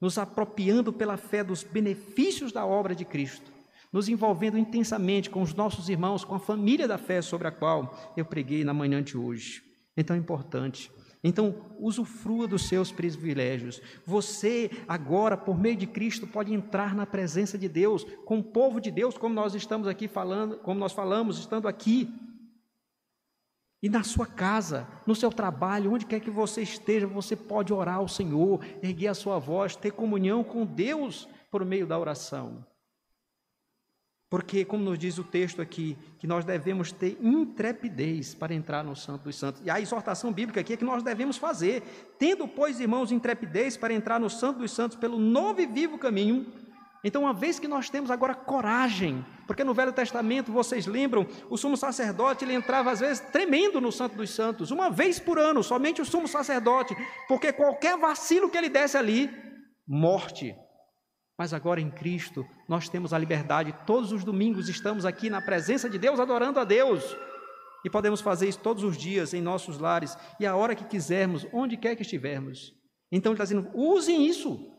Nos 0.00 0.16
apropriando 0.16 0.90
pela 0.90 1.18
fé 1.18 1.44
dos 1.44 1.62
benefícios 1.62 2.50
da 2.50 2.64
obra 2.64 2.94
de 2.94 3.04
Cristo, 3.04 3.52
nos 3.92 4.08
envolvendo 4.08 4.58
intensamente 4.58 5.30
com 5.30 5.42
os 5.42 5.54
nossos 5.54 5.88
irmãos, 5.88 6.24
com 6.24 6.34
a 6.34 6.40
família 6.40 6.86
da 6.86 6.98
fé 6.98 7.20
sobre 7.20 7.48
a 7.48 7.52
qual 7.52 8.12
eu 8.16 8.24
preguei 8.24 8.64
na 8.64 8.74
manhã 8.74 9.02
de 9.02 9.16
hoje. 9.16 9.62
Então 9.96 10.14
é 10.14 10.18
importante 10.18 10.90
então, 11.22 11.54
usufrua 11.78 12.48
dos 12.48 12.66
seus 12.66 12.90
privilégios. 12.90 13.80
Você, 14.06 14.70
agora, 14.88 15.36
por 15.36 15.58
meio 15.58 15.76
de 15.76 15.86
Cristo, 15.86 16.26
pode 16.26 16.52
entrar 16.52 16.94
na 16.94 17.04
presença 17.04 17.58
de 17.58 17.68
Deus, 17.68 18.04
com 18.24 18.38
o 18.38 18.42
povo 18.42 18.80
de 18.80 18.90
Deus, 18.90 19.18
como 19.18 19.34
nós 19.34 19.54
estamos 19.54 19.86
aqui 19.86 20.08
falando, 20.08 20.56
como 20.58 20.80
nós 20.80 20.92
falamos, 20.92 21.38
estando 21.38 21.68
aqui. 21.68 22.08
E 23.82 23.88
na 23.88 24.02
sua 24.02 24.26
casa, 24.26 24.88
no 25.06 25.14
seu 25.14 25.30
trabalho, 25.30 25.92
onde 25.92 26.06
quer 26.06 26.20
que 26.20 26.30
você 26.30 26.62
esteja, 26.62 27.06
você 27.06 27.36
pode 27.36 27.72
orar 27.72 27.96
ao 27.96 28.08
Senhor, 28.08 28.64
erguer 28.82 29.08
a 29.08 29.14
sua 29.14 29.38
voz, 29.38 29.76
ter 29.76 29.90
comunhão 29.90 30.42
com 30.42 30.64
Deus 30.64 31.28
por 31.50 31.64
meio 31.66 31.86
da 31.86 31.98
oração. 31.98 32.64
Porque, 34.30 34.64
como 34.64 34.84
nos 34.84 34.96
diz 34.96 35.18
o 35.18 35.24
texto 35.24 35.60
aqui, 35.60 35.98
que 36.16 36.26
nós 36.26 36.44
devemos 36.44 36.92
ter 36.92 37.18
intrepidez 37.20 38.32
para 38.32 38.54
entrar 38.54 38.84
no 38.84 38.94
Santo 38.94 39.24
dos 39.24 39.34
Santos. 39.34 39.60
E 39.64 39.68
a 39.68 39.80
exortação 39.80 40.32
bíblica 40.32 40.60
aqui 40.60 40.74
é 40.74 40.76
que 40.76 40.84
nós 40.84 41.02
devemos 41.02 41.36
fazer. 41.36 41.82
Tendo, 42.16 42.46
pois, 42.46 42.78
irmãos, 42.78 43.10
intrepidez 43.10 43.76
para 43.76 43.92
entrar 43.92 44.20
no 44.20 44.30
Santo 44.30 44.60
dos 44.60 44.70
Santos 44.70 44.96
pelo 44.96 45.18
novo 45.18 45.60
e 45.60 45.66
vivo 45.66 45.98
caminho. 45.98 46.46
Então, 47.02 47.22
uma 47.22 47.34
vez 47.34 47.58
que 47.58 47.66
nós 47.66 47.90
temos 47.90 48.10
agora 48.10 48.34
coragem 48.34 49.24
Porque 49.46 49.64
no 49.64 49.74
Velho 49.74 49.92
Testamento, 49.92 50.52
vocês 50.52 50.86
lembram, 50.86 51.26
o 51.48 51.56
sumo 51.56 51.76
sacerdote 51.76 52.44
ele 52.44 52.54
entrava 52.54 52.92
às 52.92 53.00
vezes 53.00 53.18
tremendo 53.18 53.80
no 53.80 53.90
Santo 53.90 54.14
dos 54.14 54.30
Santos, 54.30 54.70
uma 54.70 54.88
vez 54.88 55.18
por 55.18 55.40
ano, 55.40 55.60
somente 55.60 56.00
o 56.00 56.04
sumo 56.04 56.28
sacerdote, 56.28 56.94
porque 57.26 57.52
qualquer 57.52 57.98
vacilo 57.98 58.48
que 58.48 58.56
ele 58.56 58.68
desse 58.68 58.96
ali, 58.96 59.28
morte. 59.88 60.54
Mas 61.40 61.54
agora 61.54 61.80
em 61.80 61.90
Cristo, 61.90 62.46
nós 62.68 62.90
temos 62.90 63.14
a 63.14 63.18
liberdade, 63.18 63.74
todos 63.86 64.12
os 64.12 64.22
domingos 64.22 64.68
estamos 64.68 65.06
aqui 65.06 65.30
na 65.30 65.40
presença 65.40 65.88
de 65.88 65.98
Deus, 65.98 66.20
adorando 66.20 66.60
a 66.60 66.64
Deus. 66.64 67.16
E 67.82 67.88
podemos 67.88 68.20
fazer 68.20 68.46
isso 68.46 68.58
todos 68.58 68.84
os 68.84 68.94
dias 68.94 69.32
em 69.32 69.40
nossos 69.40 69.78
lares 69.78 70.18
e 70.38 70.44
a 70.44 70.54
hora 70.54 70.74
que 70.74 70.84
quisermos, 70.84 71.46
onde 71.50 71.78
quer 71.78 71.96
que 71.96 72.02
estivermos. 72.02 72.74
Então 73.10 73.32
ele 73.32 73.42
está 73.42 73.44
dizendo: 73.44 73.70
usem 73.74 74.26
isso. 74.26 74.70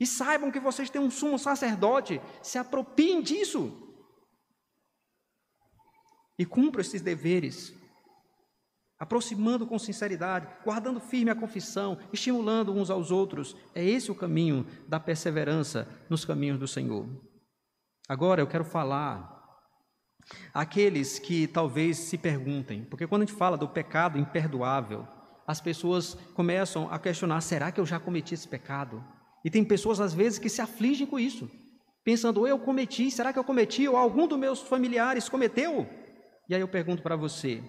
E 0.00 0.06
saibam 0.06 0.50
que 0.50 0.58
vocês 0.58 0.88
têm 0.88 0.98
um 0.98 1.10
sumo 1.10 1.38
sacerdote, 1.38 2.22
se 2.40 2.56
apropriem 2.56 3.20
disso. 3.20 3.94
E 6.38 6.46
cumpram 6.46 6.80
esses 6.80 7.02
deveres, 7.02 7.74
aproximando 8.98 9.66
com 9.66 9.78
sinceridade, 9.78 10.48
guardando 10.64 11.00
firme 11.00 11.30
a 11.30 11.34
confissão, 11.34 11.98
estimulando 12.12 12.72
uns 12.72 12.90
aos 12.90 13.10
outros. 13.10 13.56
É 13.74 13.84
esse 13.84 14.10
o 14.10 14.14
caminho 14.14 14.66
da 14.88 14.98
perseverança 14.98 15.88
nos 16.08 16.24
caminhos 16.24 16.58
do 16.58 16.66
Senhor. 16.66 17.06
Agora 18.08 18.40
eu 18.40 18.46
quero 18.46 18.64
falar 18.64 19.34
aqueles 20.52 21.18
que 21.18 21.46
talvez 21.46 21.98
se 21.98 22.16
perguntem, 22.16 22.84
porque 22.84 23.06
quando 23.06 23.22
a 23.22 23.26
gente 23.26 23.36
fala 23.36 23.56
do 23.56 23.68
pecado 23.68 24.18
imperdoável, 24.18 25.06
as 25.46 25.60
pessoas 25.60 26.14
começam 26.34 26.90
a 26.90 26.98
questionar: 26.98 27.40
será 27.40 27.70
que 27.70 27.80
eu 27.80 27.86
já 27.86 28.00
cometi 28.00 28.34
esse 28.34 28.48
pecado? 28.48 29.04
E 29.44 29.50
tem 29.50 29.64
pessoas, 29.64 30.00
às 30.00 30.12
vezes, 30.12 30.38
que 30.38 30.48
se 30.48 30.60
afligem 30.60 31.06
com 31.06 31.18
isso, 31.18 31.48
pensando: 32.04 32.46
eu 32.46 32.58
cometi, 32.58 33.10
será 33.10 33.32
que 33.32 33.38
eu 33.38 33.44
cometi, 33.44 33.86
ou 33.86 33.96
algum 33.96 34.26
dos 34.26 34.38
meus 34.38 34.60
familiares 34.60 35.28
cometeu? 35.28 35.86
E 36.48 36.54
aí 36.54 36.60
eu 36.60 36.68
pergunto 36.68 37.02
para 37.02 37.16
você, 37.16 37.62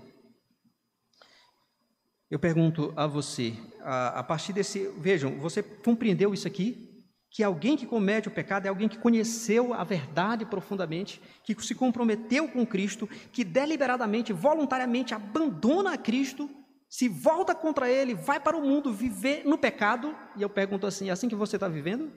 eu 2.29 2.37
pergunto 2.37 2.93
a 2.95 3.07
você, 3.07 3.53
a, 3.81 4.19
a, 4.19 4.23
partir 4.23 4.53
desse. 4.53 4.87
Vejam, 4.97 5.39
você 5.39 5.63
compreendeu 5.63 6.33
isso 6.33 6.47
aqui? 6.47 7.05
Que 7.29 7.43
alguém 7.43 7.77
que 7.77 7.85
comete 7.85 8.27
o 8.27 8.31
pecado 8.31 8.65
é 8.65 8.69
alguém 8.69 8.89
que 8.89 8.97
conheceu 8.97 9.73
a 9.73 9.83
verdade 9.83 10.45
profundamente, 10.45 11.21
que 11.43 11.55
se 11.63 11.75
comprometeu 11.75 12.47
com 12.47 12.65
Cristo, 12.65 13.07
que 13.31 13.43
deliberadamente, 13.43 14.33
voluntariamente 14.33 15.13
abandona 15.13 15.93
a 15.93 15.97
Cristo 15.97 16.49
se 16.89 17.09
volta 17.09 17.53
contra 17.53 17.89
ele, 17.89 18.15
vai 18.15 18.39
para 18.39 18.55
o 18.55 18.61
mundo 18.61 18.93
viver 18.93 19.45
no 19.45 19.57
pecado, 19.57 20.15
e 20.35 20.41
eu 20.41 20.49
pergunto 20.49 20.87
assim: 20.87 21.09
é 21.09 21.11
assim 21.11 21.27
que 21.29 21.35
você 21.35 21.57
está 21.57 21.67
vivendo? 21.67 22.11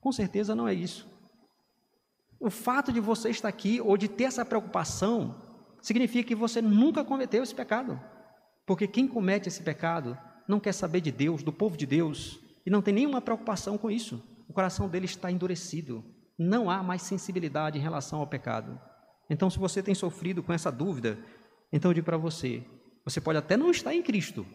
Com 0.00 0.12
certeza 0.12 0.54
não 0.54 0.68
é 0.68 0.74
isso. 0.74 1.08
O 2.38 2.50
fato 2.50 2.92
de 2.92 3.00
você 3.00 3.30
estar 3.30 3.48
aqui 3.48 3.80
ou 3.80 3.96
de 3.96 4.08
ter 4.08 4.24
essa 4.24 4.44
preocupação 4.44 5.34
significa 5.80 6.26
que 6.26 6.34
você 6.34 6.60
nunca 6.60 7.04
cometeu 7.04 7.42
esse 7.42 7.54
pecado. 7.54 8.00
Porque 8.66 8.86
quem 8.86 9.08
comete 9.08 9.48
esse 9.48 9.62
pecado 9.62 10.16
não 10.48 10.60
quer 10.60 10.72
saber 10.72 11.00
de 11.00 11.10
Deus, 11.10 11.42
do 11.42 11.52
povo 11.52 11.76
de 11.76 11.86
Deus, 11.86 12.40
e 12.64 12.70
não 12.70 12.82
tem 12.82 12.94
nenhuma 12.94 13.20
preocupação 13.20 13.76
com 13.76 13.90
isso. 13.90 14.22
O 14.48 14.52
coração 14.52 14.88
dele 14.88 15.06
está 15.06 15.30
endurecido. 15.30 16.04
Não 16.38 16.70
há 16.70 16.82
mais 16.82 17.02
sensibilidade 17.02 17.78
em 17.78 17.82
relação 17.82 18.20
ao 18.20 18.26
pecado. 18.26 18.78
Então, 19.28 19.48
se 19.48 19.58
você 19.58 19.82
tem 19.82 19.94
sofrido 19.94 20.42
com 20.42 20.52
essa 20.52 20.70
dúvida, 20.70 21.18
então 21.72 21.90
eu 21.90 21.94
digo 21.94 22.04
para 22.04 22.16
você: 22.16 22.64
você 23.04 23.20
pode 23.20 23.38
até 23.38 23.56
não 23.56 23.70
estar 23.70 23.94
em 23.94 24.02
Cristo, 24.02 24.46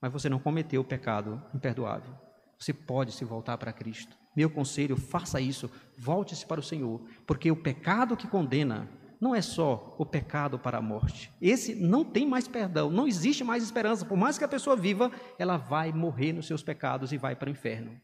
mas 0.00 0.12
você 0.12 0.28
não 0.28 0.38
cometeu 0.38 0.80
o 0.80 0.84
pecado 0.84 1.42
imperdoável. 1.54 2.14
Você 2.58 2.72
pode 2.72 3.12
se 3.12 3.24
voltar 3.24 3.58
para 3.58 3.72
Cristo. 3.72 4.16
Meu 4.36 4.50
conselho, 4.50 4.96
faça 4.96 5.40
isso, 5.40 5.70
volte-se 5.96 6.44
para 6.44 6.60
o 6.60 6.62
Senhor, 6.62 7.00
porque 7.26 7.50
o 7.50 7.56
pecado 7.56 8.16
que 8.16 8.26
condena 8.26 8.88
não 9.20 9.34
é 9.34 9.42
só 9.42 9.94
o 9.98 10.04
pecado 10.04 10.58
para 10.58 10.78
a 10.78 10.82
morte. 10.82 11.32
Esse 11.40 11.74
não 11.74 12.04
tem 12.04 12.26
mais 12.26 12.48
perdão, 12.48 12.90
não 12.90 13.06
existe 13.06 13.42
mais 13.44 13.62
esperança. 13.62 14.04
Por 14.04 14.16
mais 14.16 14.36
que 14.36 14.44
a 14.44 14.48
pessoa 14.48 14.76
viva, 14.76 15.10
ela 15.38 15.56
vai 15.56 15.92
morrer 15.92 16.32
nos 16.32 16.46
seus 16.46 16.62
pecados 16.62 17.12
e 17.12 17.16
vai 17.16 17.34
para 17.34 17.48
o 17.48 17.52
inferno. 17.52 18.00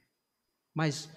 Mas 0.75 1.11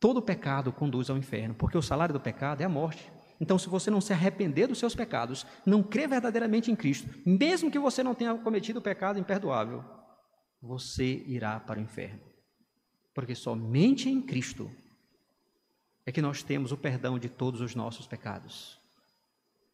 todo 0.00 0.20
pecado 0.20 0.72
conduz 0.72 1.08
ao 1.08 1.16
inferno, 1.16 1.54
porque 1.54 1.78
o 1.78 1.82
salário 1.82 2.12
do 2.12 2.20
pecado 2.20 2.60
é 2.60 2.64
a 2.64 2.68
morte. 2.68 3.10
Então, 3.40 3.58
se 3.58 3.68
você 3.68 3.90
não 3.90 4.00
se 4.00 4.12
arrepender 4.12 4.68
dos 4.68 4.78
seus 4.78 4.94
pecados, 4.94 5.46
não 5.66 5.82
crer 5.82 6.08
verdadeiramente 6.08 6.70
em 6.70 6.76
Cristo, 6.76 7.08
mesmo 7.26 7.70
que 7.70 7.78
você 7.78 8.02
não 8.02 8.14
tenha 8.14 8.34
cometido 8.36 8.78
o 8.78 8.82
pecado 8.82 9.18
imperdoável, 9.18 9.84
você 10.60 11.24
irá 11.26 11.58
para 11.58 11.80
o 11.80 11.82
inferno. 11.82 12.20
Porque 13.14 13.34
somente 13.34 14.08
em 14.08 14.22
Cristo 14.22 14.70
é 16.06 16.12
que 16.12 16.22
nós 16.22 16.42
temos 16.42 16.72
o 16.72 16.76
perdão 16.76 17.18
de 17.18 17.28
todos 17.28 17.60
os 17.60 17.74
nossos 17.74 18.06
pecados. 18.06 18.81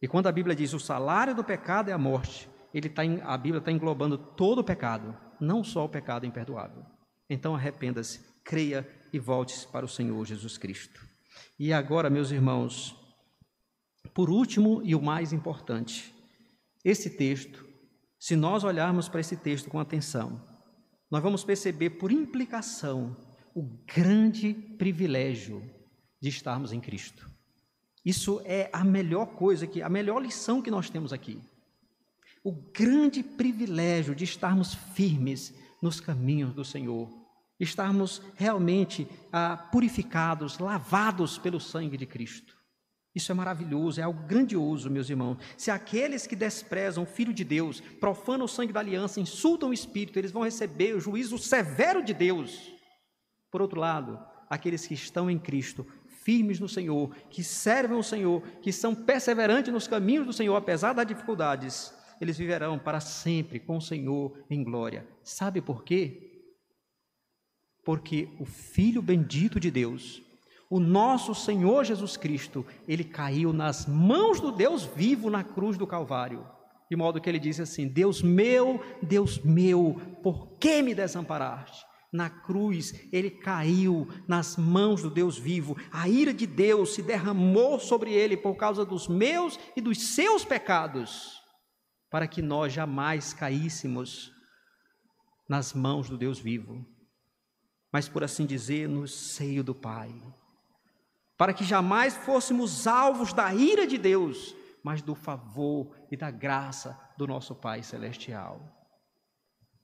E 0.01 0.07
quando 0.07 0.29
a 0.29 0.33
Bíblia 0.33 0.55
diz 0.55 0.73
o 0.73 0.81
salário 0.81 1.35
do 1.35 1.43
pecado 1.43 1.91
é 1.91 1.93
a 1.93 1.99
morte, 1.99 2.49
ele 2.73 2.89
tá 2.89 3.03
a 3.03 3.37
Bíblia 3.37 3.59
está 3.59 3.73
englobando 3.73 4.17
todo 4.17 4.61
o 4.61 4.65
pecado, 4.65 5.17
não 5.41 5.65
só 5.65 5.85
o 5.85 5.89
pecado 5.89 6.27
imperdoável. 6.27 6.85
Então 7.29 7.55
arrependa-se, 7.55 8.21
creia 8.45 8.89
e 9.13 9.19
volte-se 9.19 9.67
para 9.67 9.85
o 9.85 9.89
Senhor 9.89 10.25
Jesus 10.25 10.57
Cristo. 10.57 11.07
E 11.59 11.73
agora, 11.73 12.11
meus 12.11 12.31
irmãos, 12.31 12.97
por 14.15 14.31
último 14.31 14.81
e 14.85 14.95
o 14.95 15.03
mais 15.03 15.33
importante, 15.33 16.15
esse 16.85 17.11
texto, 17.11 17.67
se 18.19 18.37
nós 18.37 18.65
olharmos 18.65 19.09
para 19.09 19.21
esse 19.21 19.37
texto 19.37 19.69
com 19.69 19.79
atenção, 19.79 20.43
nós 21.11 21.23
vamos 21.23 21.45
perceber 21.45 21.91
por 21.91 22.13
implicação 22.13 23.17
o 23.55 23.63
grande 23.87 24.55
privilégio 24.55 25.63
de 26.21 26.29
estarmos 26.29 26.73
em 26.73 26.81
Cristo. 26.81 27.29
Isso 28.09 28.41
é 28.47 28.71
a 28.73 28.83
melhor 28.83 29.27
coisa 29.27 29.67
que, 29.67 29.83
a 29.83 29.89
melhor 29.91 30.23
lição 30.23 30.63
que 30.63 30.71
nós 30.71 30.89
temos 30.89 31.13
aqui. 31.13 31.39
O 32.43 32.51
grande 32.53 33.23
privilégio 33.23 34.15
de 34.15 34.25
estarmos 34.25 34.73
firmes 34.95 35.53
nos 35.83 36.01
caminhos 36.01 36.55
do 36.55 36.65
Senhor, 36.65 37.07
estarmos 37.61 38.23
realmente 38.35 39.07
ah, 39.31 39.59
purificados, 39.71 40.59
lavados 40.59 41.37
pelo 41.37 41.61
sangue 41.61 41.99
de 41.99 42.07
Cristo. 42.07 42.57
Isso 43.15 43.31
é 43.31 43.35
maravilhoso, 43.35 44.01
é 44.01 44.05
algo 44.05 44.27
grandioso, 44.27 44.89
meus 44.89 45.11
irmãos. 45.11 45.37
Se 45.55 45.71
aqueles 45.71 46.27
que 46.27 46.35
desprezam 46.35 47.05
o 47.05 47.07
Filho 47.07 47.35
de 47.35 47.45
Deus, 47.45 47.83
profanam 48.01 48.47
o 48.47 48.49
sangue 48.49 48.73
da 48.73 48.81
aliança, 48.81 49.21
insultam 49.21 49.69
o 49.69 49.75
Espírito, 49.75 50.19
eles 50.19 50.33
vão 50.33 50.45
receber 50.45 50.95
o 50.95 51.01
juízo 51.01 51.37
severo 51.37 52.03
de 52.03 52.15
Deus. 52.15 52.73
Por 53.51 53.61
outro 53.61 53.79
lado, 53.79 54.19
aqueles 54.49 54.87
que 54.87 54.95
estão 54.95 55.31
em 55.31 55.39
Cristo, 55.39 55.87
firmes 56.29 56.61
no 56.61 56.69
Senhor, 56.69 57.09
que 57.31 57.43
servem 57.43 57.97
o 57.97 58.03
Senhor, 58.03 58.43
que 58.61 58.71
são 58.71 58.95
perseverantes 58.95 59.73
nos 59.73 59.89
caminhos 59.89 60.27
do 60.27 60.33
Senhor, 60.35 60.55
apesar 60.57 60.93
das 60.93 61.07
dificuldades, 61.07 61.91
eles 62.21 62.37
viverão 62.37 62.79
para 62.79 63.01
sempre 63.01 63.59
com 63.59 63.79
o 63.79 63.81
Senhor 63.81 64.39
em 64.51 64.63
glória. 64.63 65.09
Sabe 65.23 65.63
por 65.63 65.83
quê? 65.83 66.45
Porque 67.83 68.29
o 68.39 68.45
Filho 68.45 69.01
bendito 69.01 69.59
de 69.59 69.71
Deus, 69.71 70.23
o 70.69 70.79
nosso 70.79 71.35
Senhor 71.35 71.83
Jesus 71.87 72.19
Cristo, 72.19 72.67
ele 72.87 73.05
caiu 73.05 73.51
nas 73.51 73.87
mãos 73.87 74.39
do 74.39 74.53
Deus 74.53 74.85
vivo 74.85 75.31
na 75.31 75.43
cruz 75.43 75.79
do 75.79 75.87
Calvário. 75.87 76.47
De 76.91 76.97
modo 76.97 77.23
que 77.23 77.29
ele 77.31 77.39
disse 77.39 77.63
assim: 77.63 77.89
Deus 77.89 78.21
meu, 78.21 78.83
Deus 79.01 79.39
meu, 79.39 79.99
por 80.23 80.59
que 80.59 80.83
me 80.83 80.95
desamparaste? 80.95 81.87
Na 82.13 82.31
cruz, 82.31 82.95
ele 83.13 83.31
caiu 83.31 84.09
nas 84.27 84.57
mãos 84.57 85.03
do 85.03 85.11
Deus 85.11 85.39
vivo. 85.39 85.77
A 85.93 86.09
ira 86.09 86.33
de 86.33 86.47
Deus 86.47 86.95
se 86.95 87.03
derramou 87.03 87.79
sobre 87.79 88.13
ele 88.13 88.37
por 88.37 88.57
causa 88.57 88.85
dos 88.85 89.09
meus 89.09 89.59
e 89.77 89.81
dos 89.81 90.15
seus 90.15 90.45
pecados, 90.45 91.43
para 92.11 92.27
que 92.27 92.41
nós 92.41 92.73
jamais 92.73 93.35
caíssemos 93.35 94.33
nas 95.49 95.75
mãos 95.75 96.09
do 96.09 96.17
Deus 96.17 96.39
vivo, 96.39 96.87
mas 97.93 98.09
por 98.09 98.23
assim 98.25 98.47
dizer, 98.47 98.89
no 98.89 99.07
seio 99.07 99.65
do 99.65 99.75
Pai 99.75 100.15
para 101.39 101.55
que 101.55 101.63
jamais 101.63 102.17
fôssemos 102.17 102.89
alvos 102.89 103.33
da 103.33 103.55
ira 103.55 103.87
de 103.87 103.97
Deus, 103.97 104.57
mas 104.83 105.01
do 105.01 105.15
favor 105.15 105.97
e 106.11 106.17
da 106.17 106.33
graça 106.33 106.99
do 107.17 107.29
nosso 107.29 107.55
Pai 107.55 107.85
Celestial. 107.85 108.61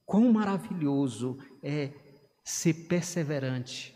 Quão 0.05 0.33
maravilhoso 0.33 1.39
é 1.63 1.93
ser 2.45 2.87
perseverante 2.87 3.95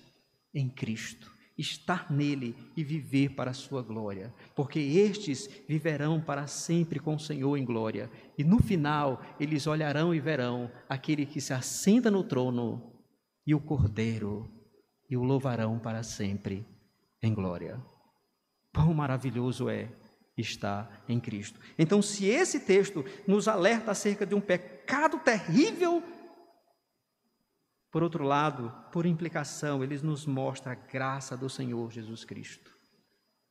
em 0.54 0.68
Cristo, 0.68 1.30
estar 1.56 2.10
nele 2.10 2.56
e 2.76 2.82
viver 2.82 3.30
para 3.30 3.50
a 3.50 3.54
sua 3.54 3.82
glória, 3.82 4.32
porque 4.56 4.78
estes 4.78 5.48
viverão 5.68 6.20
para 6.20 6.46
sempre 6.46 6.98
com 6.98 7.14
o 7.14 7.20
Senhor 7.20 7.56
em 7.56 7.64
glória, 7.64 8.10
e 8.38 8.44
no 8.44 8.62
final 8.62 9.22
eles 9.38 9.66
olharão 9.66 10.14
e 10.14 10.20
verão 10.20 10.70
aquele 10.88 11.26
que 11.26 11.40
se 11.40 11.52
assenta 11.52 12.10
no 12.10 12.24
trono 12.24 12.92
e 13.46 13.54
o 13.54 13.60
Cordeiro, 13.60 14.50
e 15.10 15.16
o 15.16 15.22
louvarão 15.22 15.78
para 15.78 16.02
sempre 16.02 16.66
em 17.22 17.34
glória. 17.34 17.80
Quão 18.74 18.92
maravilhoso 18.94 19.68
é 19.68 19.88
estar 20.36 21.04
em 21.08 21.18
Cristo. 21.18 21.58
Então, 21.78 22.00
se 22.00 22.26
esse 22.26 22.60
texto 22.60 23.04
nos 23.26 23.48
alerta 23.48 23.90
acerca 23.90 24.24
de 24.24 24.34
um 24.34 24.40
pecado 24.40 25.18
terrível, 25.18 26.02
por 27.90 28.02
outro 28.02 28.24
lado, 28.24 28.72
por 28.92 29.06
implicação, 29.06 29.82
ele 29.82 29.98
nos 29.98 30.26
mostra 30.26 30.72
a 30.72 30.74
graça 30.74 31.36
do 31.36 31.48
Senhor 31.48 31.90
Jesus 31.90 32.24
Cristo. 32.24 32.76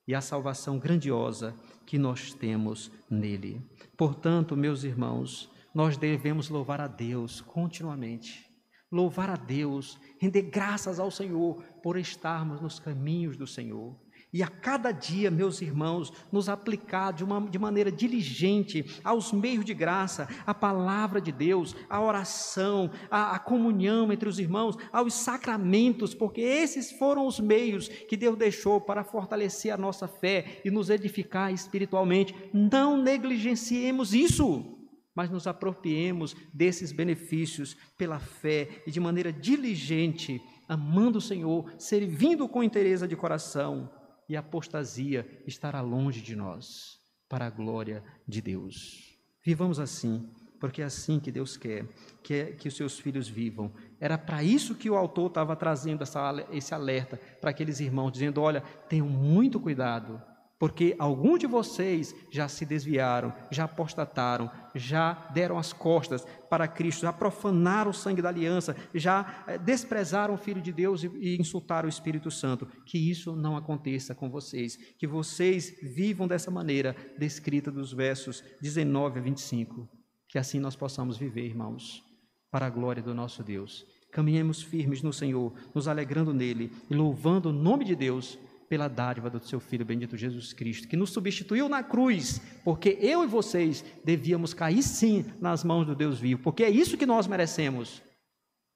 e 0.08 0.16
a 0.16 0.22
salvação 0.22 0.80
grandiosa 0.80 1.54
que 1.86 1.98
nós 1.98 2.34
temos 2.34 2.90
nele. 3.10 3.62
Portanto, 3.98 4.56
meus 4.56 4.86
irmãos, 4.86 5.52
nós 5.76 5.98
devemos 5.98 6.48
louvar 6.48 6.80
a 6.80 6.88
Deus 6.88 7.42
continuamente. 7.42 8.50
Louvar 8.90 9.30
a 9.30 9.36
Deus, 9.36 10.00
render 10.18 10.44
graças 10.44 10.98
ao 10.98 11.12
Senhor 11.12 11.62
por 11.84 11.98
estarmos 11.98 12.62
nos 12.62 12.80
caminhos 12.80 13.36
do 13.36 13.46
Senhor 13.46 13.94
e 14.34 14.44
a 14.44 14.48
cada 14.48 14.92
dia, 14.92 15.32
meus 15.32 15.62
irmãos, 15.62 16.12
nos 16.32 16.50
aplicar 16.50 17.14
de, 17.14 17.24
uma, 17.24 17.40
de 17.50 17.58
maneira 17.58 17.90
diligente 17.90 18.86
aos 19.02 19.32
meios 19.32 19.64
de 19.64 19.74
graça, 19.74 20.28
a 20.46 20.54
palavra 20.54 21.22
de 21.22 21.32
Deus, 21.32 21.74
a 21.90 22.02
oração, 22.02 22.92
a, 23.10 23.36
a 23.36 23.40
comunhão 23.40 24.12
entre 24.12 24.28
os 24.28 24.38
irmãos, 24.38 24.78
aos 24.92 25.14
sacramentos, 25.14 26.14
porque 26.14 26.42
esses 26.42 26.92
foram 26.92 27.26
os 27.26 27.40
meios 27.40 27.88
que 27.88 28.18
Deus 28.18 28.38
deixou 28.38 28.82
para 28.82 29.04
fortalecer 29.04 29.74
a 29.74 29.78
nossa 29.78 30.08
fé 30.08 30.62
e 30.66 30.70
nos 30.70 30.90
edificar 30.90 31.54
espiritualmente. 31.54 32.36
Não 32.54 33.02
negligenciemos 33.02 34.14
isso 34.14 34.74
mas 35.16 35.32
nos 35.32 35.48
apropriemos 35.48 36.36
desses 36.54 36.92
benefícios 36.92 37.76
pela 37.98 38.20
fé 38.20 38.84
e 38.86 38.92
de 38.92 39.00
maneira 39.00 39.34
diligente, 39.34 40.40
amando 40.70 41.18
o 41.18 41.22
Senhor, 41.22 41.74
servindo 41.80 42.48
com 42.48 42.62
interesse 42.62 43.08
de 43.08 43.16
coração, 43.16 43.90
e 44.28 44.36
a 44.36 44.40
apostasia 44.40 45.26
estará 45.46 45.82
longe 45.82 46.22
de 46.22 46.36
nós, 46.36 47.00
para 47.30 47.48
a 47.48 47.50
glória 47.50 48.04
de 48.28 48.42
Deus. 48.42 49.18
Vivamos 49.44 49.80
assim, 49.80 50.30
porque 50.60 50.82
é 50.82 50.86
assim 50.86 51.20
que 51.20 51.32
Deus 51.32 51.56
quer 51.56 51.86
que, 52.24 52.34
é, 52.34 52.46
que 52.52 52.68
os 52.68 52.76
seus 52.76 53.00
filhos 53.00 53.28
vivam. 53.28 53.72
Era 54.00 54.18
para 54.18 54.44
isso 54.44 54.76
que 54.76 54.90
o 54.90 54.96
autor 54.96 55.28
estava 55.28 55.56
trazendo 55.56 56.04
essa, 56.04 56.46
esse 56.52 56.74
alerta 56.74 57.20
para 57.40 57.52
aqueles 57.52 57.80
irmãos, 57.80 58.12
dizendo: 58.12 58.42
olha, 58.42 58.62
tenham 58.90 59.08
muito 59.08 59.60
cuidado, 59.60 60.22
porque 60.60 60.96
alguns 60.98 61.40
de 61.40 61.46
vocês 61.46 62.16
já 62.32 62.48
se 62.48 62.66
desviaram, 62.66 63.32
já 63.52 63.66
apostataram, 63.66 64.50
já 64.74 65.14
deram 65.32 65.58
as 65.58 65.72
costas 65.72 66.26
para 66.50 66.68
Cristo, 66.68 67.02
já 67.02 67.14
profanaram 67.14 67.92
o 67.92 67.94
sangue 67.94 68.24
da 68.24 68.30
aliança, 68.30 68.76
já 68.94 69.44
eh, 69.48 69.58
desprezaram 69.60 70.34
o 70.34 70.38
Filho 70.38 70.62
de 70.62 70.72
Deus 70.72 71.04
e 71.04 71.38
insultaram 71.40 71.86
o 71.86 71.90
Espírito 71.90 72.32
Santo. 72.32 72.68
Que 72.86 72.98
isso 72.98 73.36
não 73.36 73.56
aconteça 73.56 74.16
com 74.16 74.32
vocês, 74.32 74.76
que 74.98 75.06
vocês 75.06 75.76
vivam 75.82 76.28
dessa 76.28 76.50
maneira 76.50 76.96
descrita 77.20 77.72
dos 77.72 77.94
versos 77.94 78.44
19 78.60 79.20
a 79.20 79.22
25. 79.22 79.88
Que 80.28 80.40
assim 80.40 80.60
nós 80.60 80.76
possamos 80.76 81.18
viver, 81.18 81.46
irmãos, 81.46 82.04
para 82.50 82.66
a 82.66 82.70
glória 82.70 83.04
do 83.04 83.14
nosso 83.14 83.44
Deus. 83.44 83.86
Caminhemos 84.12 84.64
firmes 84.64 85.04
no 85.04 85.14
Senhor, 85.14 85.54
nos 85.76 85.88
alegrando 85.88 86.34
nele 86.34 86.72
e 86.90 86.96
louvando 86.96 87.50
o 87.50 87.54
nome 87.54 87.86
de 87.86 87.96
Deus 87.96 88.40
pela 88.70 88.88
dádiva 88.88 89.30
do 89.30 89.40
seu 89.40 89.60
Filho 89.60 89.86
bendito 89.86 90.18
Jesus 90.18 90.54
Cristo, 90.54 90.88
que 90.88 90.98
nos 90.98 91.12
substituiu 91.12 91.70
na 91.70 91.84
cruz, 91.84 92.42
porque 92.64 92.98
eu 93.02 93.24
e 93.24 93.28
vocês 93.28 93.84
devíamos 94.04 94.54
cair 94.54 94.84
sim 94.84 95.26
nas 95.40 95.64
mãos 95.64 95.86
do 95.86 95.96
Deus 95.96 96.20
vivo, 96.20 96.44
porque 96.44 96.64
é 96.64 96.70
isso 96.70 96.98
que 96.98 97.06
nós 97.06 97.28
merecemos. 97.28 98.02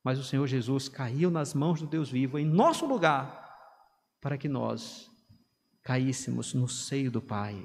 Mas 0.03 0.17
o 0.17 0.23
Senhor 0.23 0.47
Jesus 0.47 0.89
caiu 0.89 1.29
nas 1.29 1.53
mãos 1.53 1.81
do 1.81 1.87
Deus 1.87 2.09
vivo 2.09 2.39
em 2.39 2.45
nosso 2.45 2.85
lugar, 2.85 3.39
para 4.21 4.37
que 4.37 4.47
nós 4.47 5.09
caíssemos 5.83 6.53
no 6.53 6.67
seio 6.67 7.11
do 7.11 7.21
Pai, 7.21 7.61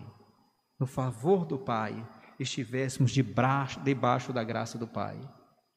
no 0.78 0.86
favor 0.86 1.46
do 1.46 1.58
Pai, 1.58 2.06
estivéssemos 2.38 3.12
debaixo, 3.12 3.80
debaixo 3.80 4.32
da 4.32 4.42
graça 4.42 4.76
do 4.76 4.86
Pai. 4.86 5.18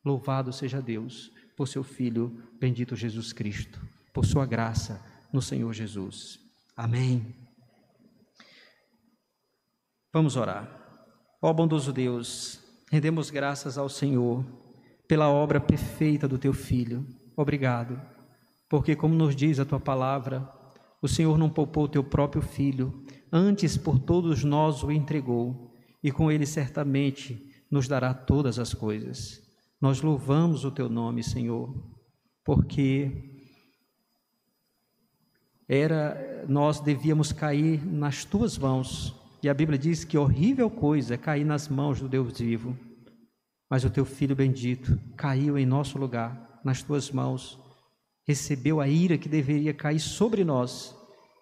Louvado 0.04 0.52
seja 0.52 0.82
Deus 0.82 1.32
por 1.56 1.68
seu 1.68 1.84
Filho 1.84 2.42
bendito 2.60 2.96
Jesus 2.96 3.32
Cristo, 3.32 3.80
por 4.14 4.26
sua 4.26 4.46
graça 4.46 5.09
no 5.32 5.42
Senhor 5.42 5.74
Jesus. 5.74 6.40
Amém. 6.76 7.36
Vamos 10.14 10.36
orar. 10.36 10.68
Ó 11.42 11.54
bondoso 11.54 11.94
Deus, 11.94 12.60
rendemos 12.92 13.30
graças 13.30 13.78
ao 13.78 13.88
Senhor 13.88 14.44
pela 15.08 15.30
obra 15.30 15.60
perfeita 15.60 16.28
do 16.28 16.38
teu 16.38 16.54
filho. 16.54 17.06
Obrigado, 17.36 18.02
porque 18.70 18.96
como 18.96 19.16
nos 19.16 19.36
diz 19.36 19.60
a 19.60 19.66
tua 19.66 19.80
palavra, 19.80 20.48
o 21.02 21.08
Senhor 21.08 21.38
não 21.38 21.50
poupou 21.50 21.86
o 21.86 21.90
teu 21.90 22.04
próprio 22.04 22.42
filho, 22.42 23.06
antes 23.32 23.78
por 23.78 24.00
todos 24.00 24.44
nós 24.44 24.84
o 24.84 24.92
entregou, 24.92 25.74
e 26.04 26.12
com 26.12 26.32
ele 26.32 26.46
certamente 26.46 27.50
nos 27.72 27.88
dará 27.88 28.14
todas 28.14 28.60
as 28.60 28.74
coisas. 28.74 29.42
Nós 29.80 30.02
louvamos 30.02 30.66
o 30.66 30.72
teu 30.72 30.90
nome, 30.90 31.24
Senhor, 31.24 31.74
porque 32.44 33.39
era 35.70 36.46
nós 36.48 36.80
devíamos 36.80 37.32
cair 37.32 37.86
nas 37.86 38.26
tuas 38.26 38.58
mãos. 38.58 39.16
E 39.44 39.48
a 39.48 39.54
Bíblia 39.54 39.78
diz 39.78 40.04
que 40.04 40.18
horrível 40.18 40.70
coisa 40.70 41.14
é 41.14 41.18
cair 41.18 41.46
nas 41.46 41.70
mãos 41.70 42.02
do 42.02 42.10
Deus 42.10 42.40
vivo. 42.40 42.76
Mas 43.70 43.86
o 43.86 43.90
teu 43.90 44.04
filho 44.04 44.36
bendito 44.36 45.00
caiu 45.16 45.60
em 45.60 45.66
nosso 45.68 46.00
lugar, 46.00 46.60
nas 46.66 46.82
tuas 46.82 47.12
mãos, 47.12 47.60
recebeu 48.28 48.82
a 48.82 48.88
ira 48.88 49.18
que 49.18 49.30
deveria 49.30 49.74
cair 49.74 50.00
sobre 50.00 50.44
nós, 50.44 50.96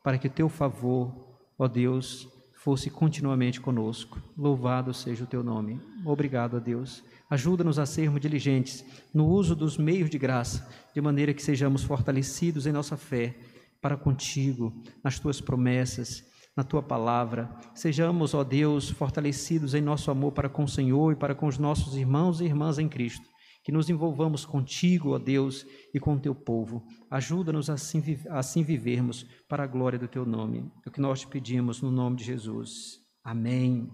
para 0.03 0.17
que 0.17 0.27
o 0.27 0.31
teu 0.31 0.49
favor, 0.49 1.39
ó 1.57 1.67
Deus, 1.69 2.27
fosse 2.55 2.89
continuamente 2.89 3.61
conosco. 3.61 4.21
Louvado 4.37 4.93
seja 4.93 5.23
o 5.23 5.27
teu 5.27 5.41
nome. 5.41 5.79
Obrigado 6.05 6.57
a 6.57 6.59
Deus. 6.59 7.01
Ajuda-nos 7.29 7.79
a 7.79 7.85
sermos 7.85 8.19
diligentes 8.19 8.85
no 9.13 9.25
uso 9.25 9.55
dos 9.55 9.77
meios 9.77 10.09
de 10.09 10.17
graça, 10.17 10.67
de 10.93 10.99
maneira 10.99 11.33
que 11.33 11.41
sejamos 11.41 11.83
fortalecidos 11.83 12.67
em 12.67 12.73
nossa 12.73 12.97
fé 12.97 13.35
para 13.81 13.97
contigo, 13.97 14.73
nas 15.03 15.19
tuas 15.19 15.41
promessas, 15.41 16.23
na 16.55 16.63
tua 16.63 16.81
palavra. 16.81 17.55
Sejamos, 17.75 18.33
ó 18.33 18.43
Deus, 18.43 18.89
fortalecidos 18.89 19.75
em 19.75 19.81
nosso 19.81 20.09
amor 20.09 20.31
para 20.31 20.49
com 20.49 20.63
o 20.63 20.67
Senhor 20.67 21.11
e 21.11 21.15
para 21.15 21.35
com 21.35 21.47
os 21.47 21.59
nossos 21.59 21.95
irmãos 21.95 22.41
e 22.41 22.45
irmãs 22.45 22.79
em 22.79 22.89
Cristo. 22.89 23.29
Que 23.63 23.71
nos 23.71 23.89
envolvamos 23.89 24.45
contigo, 24.45 25.13
ó 25.13 25.19
Deus, 25.19 25.65
e 25.93 25.99
com 25.99 26.15
o 26.15 26.19
teu 26.19 26.33
povo. 26.33 26.83
Ajuda-nos 27.11 27.69
a 27.69 27.73
assim, 27.73 28.01
assim 28.29 28.63
vivermos 28.63 29.25
para 29.47 29.63
a 29.63 29.67
glória 29.67 29.99
do 29.99 30.07
teu 30.07 30.25
nome. 30.25 30.71
É 30.85 30.89
o 30.89 30.91
que 30.91 31.01
nós 31.01 31.19
te 31.19 31.27
pedimos 31.27 31.81
no 31.81 31.91
nome 31.91 32.15
de 32.15 32.23
Jesus. 32.23 32.99
Amém. 33.23 33.87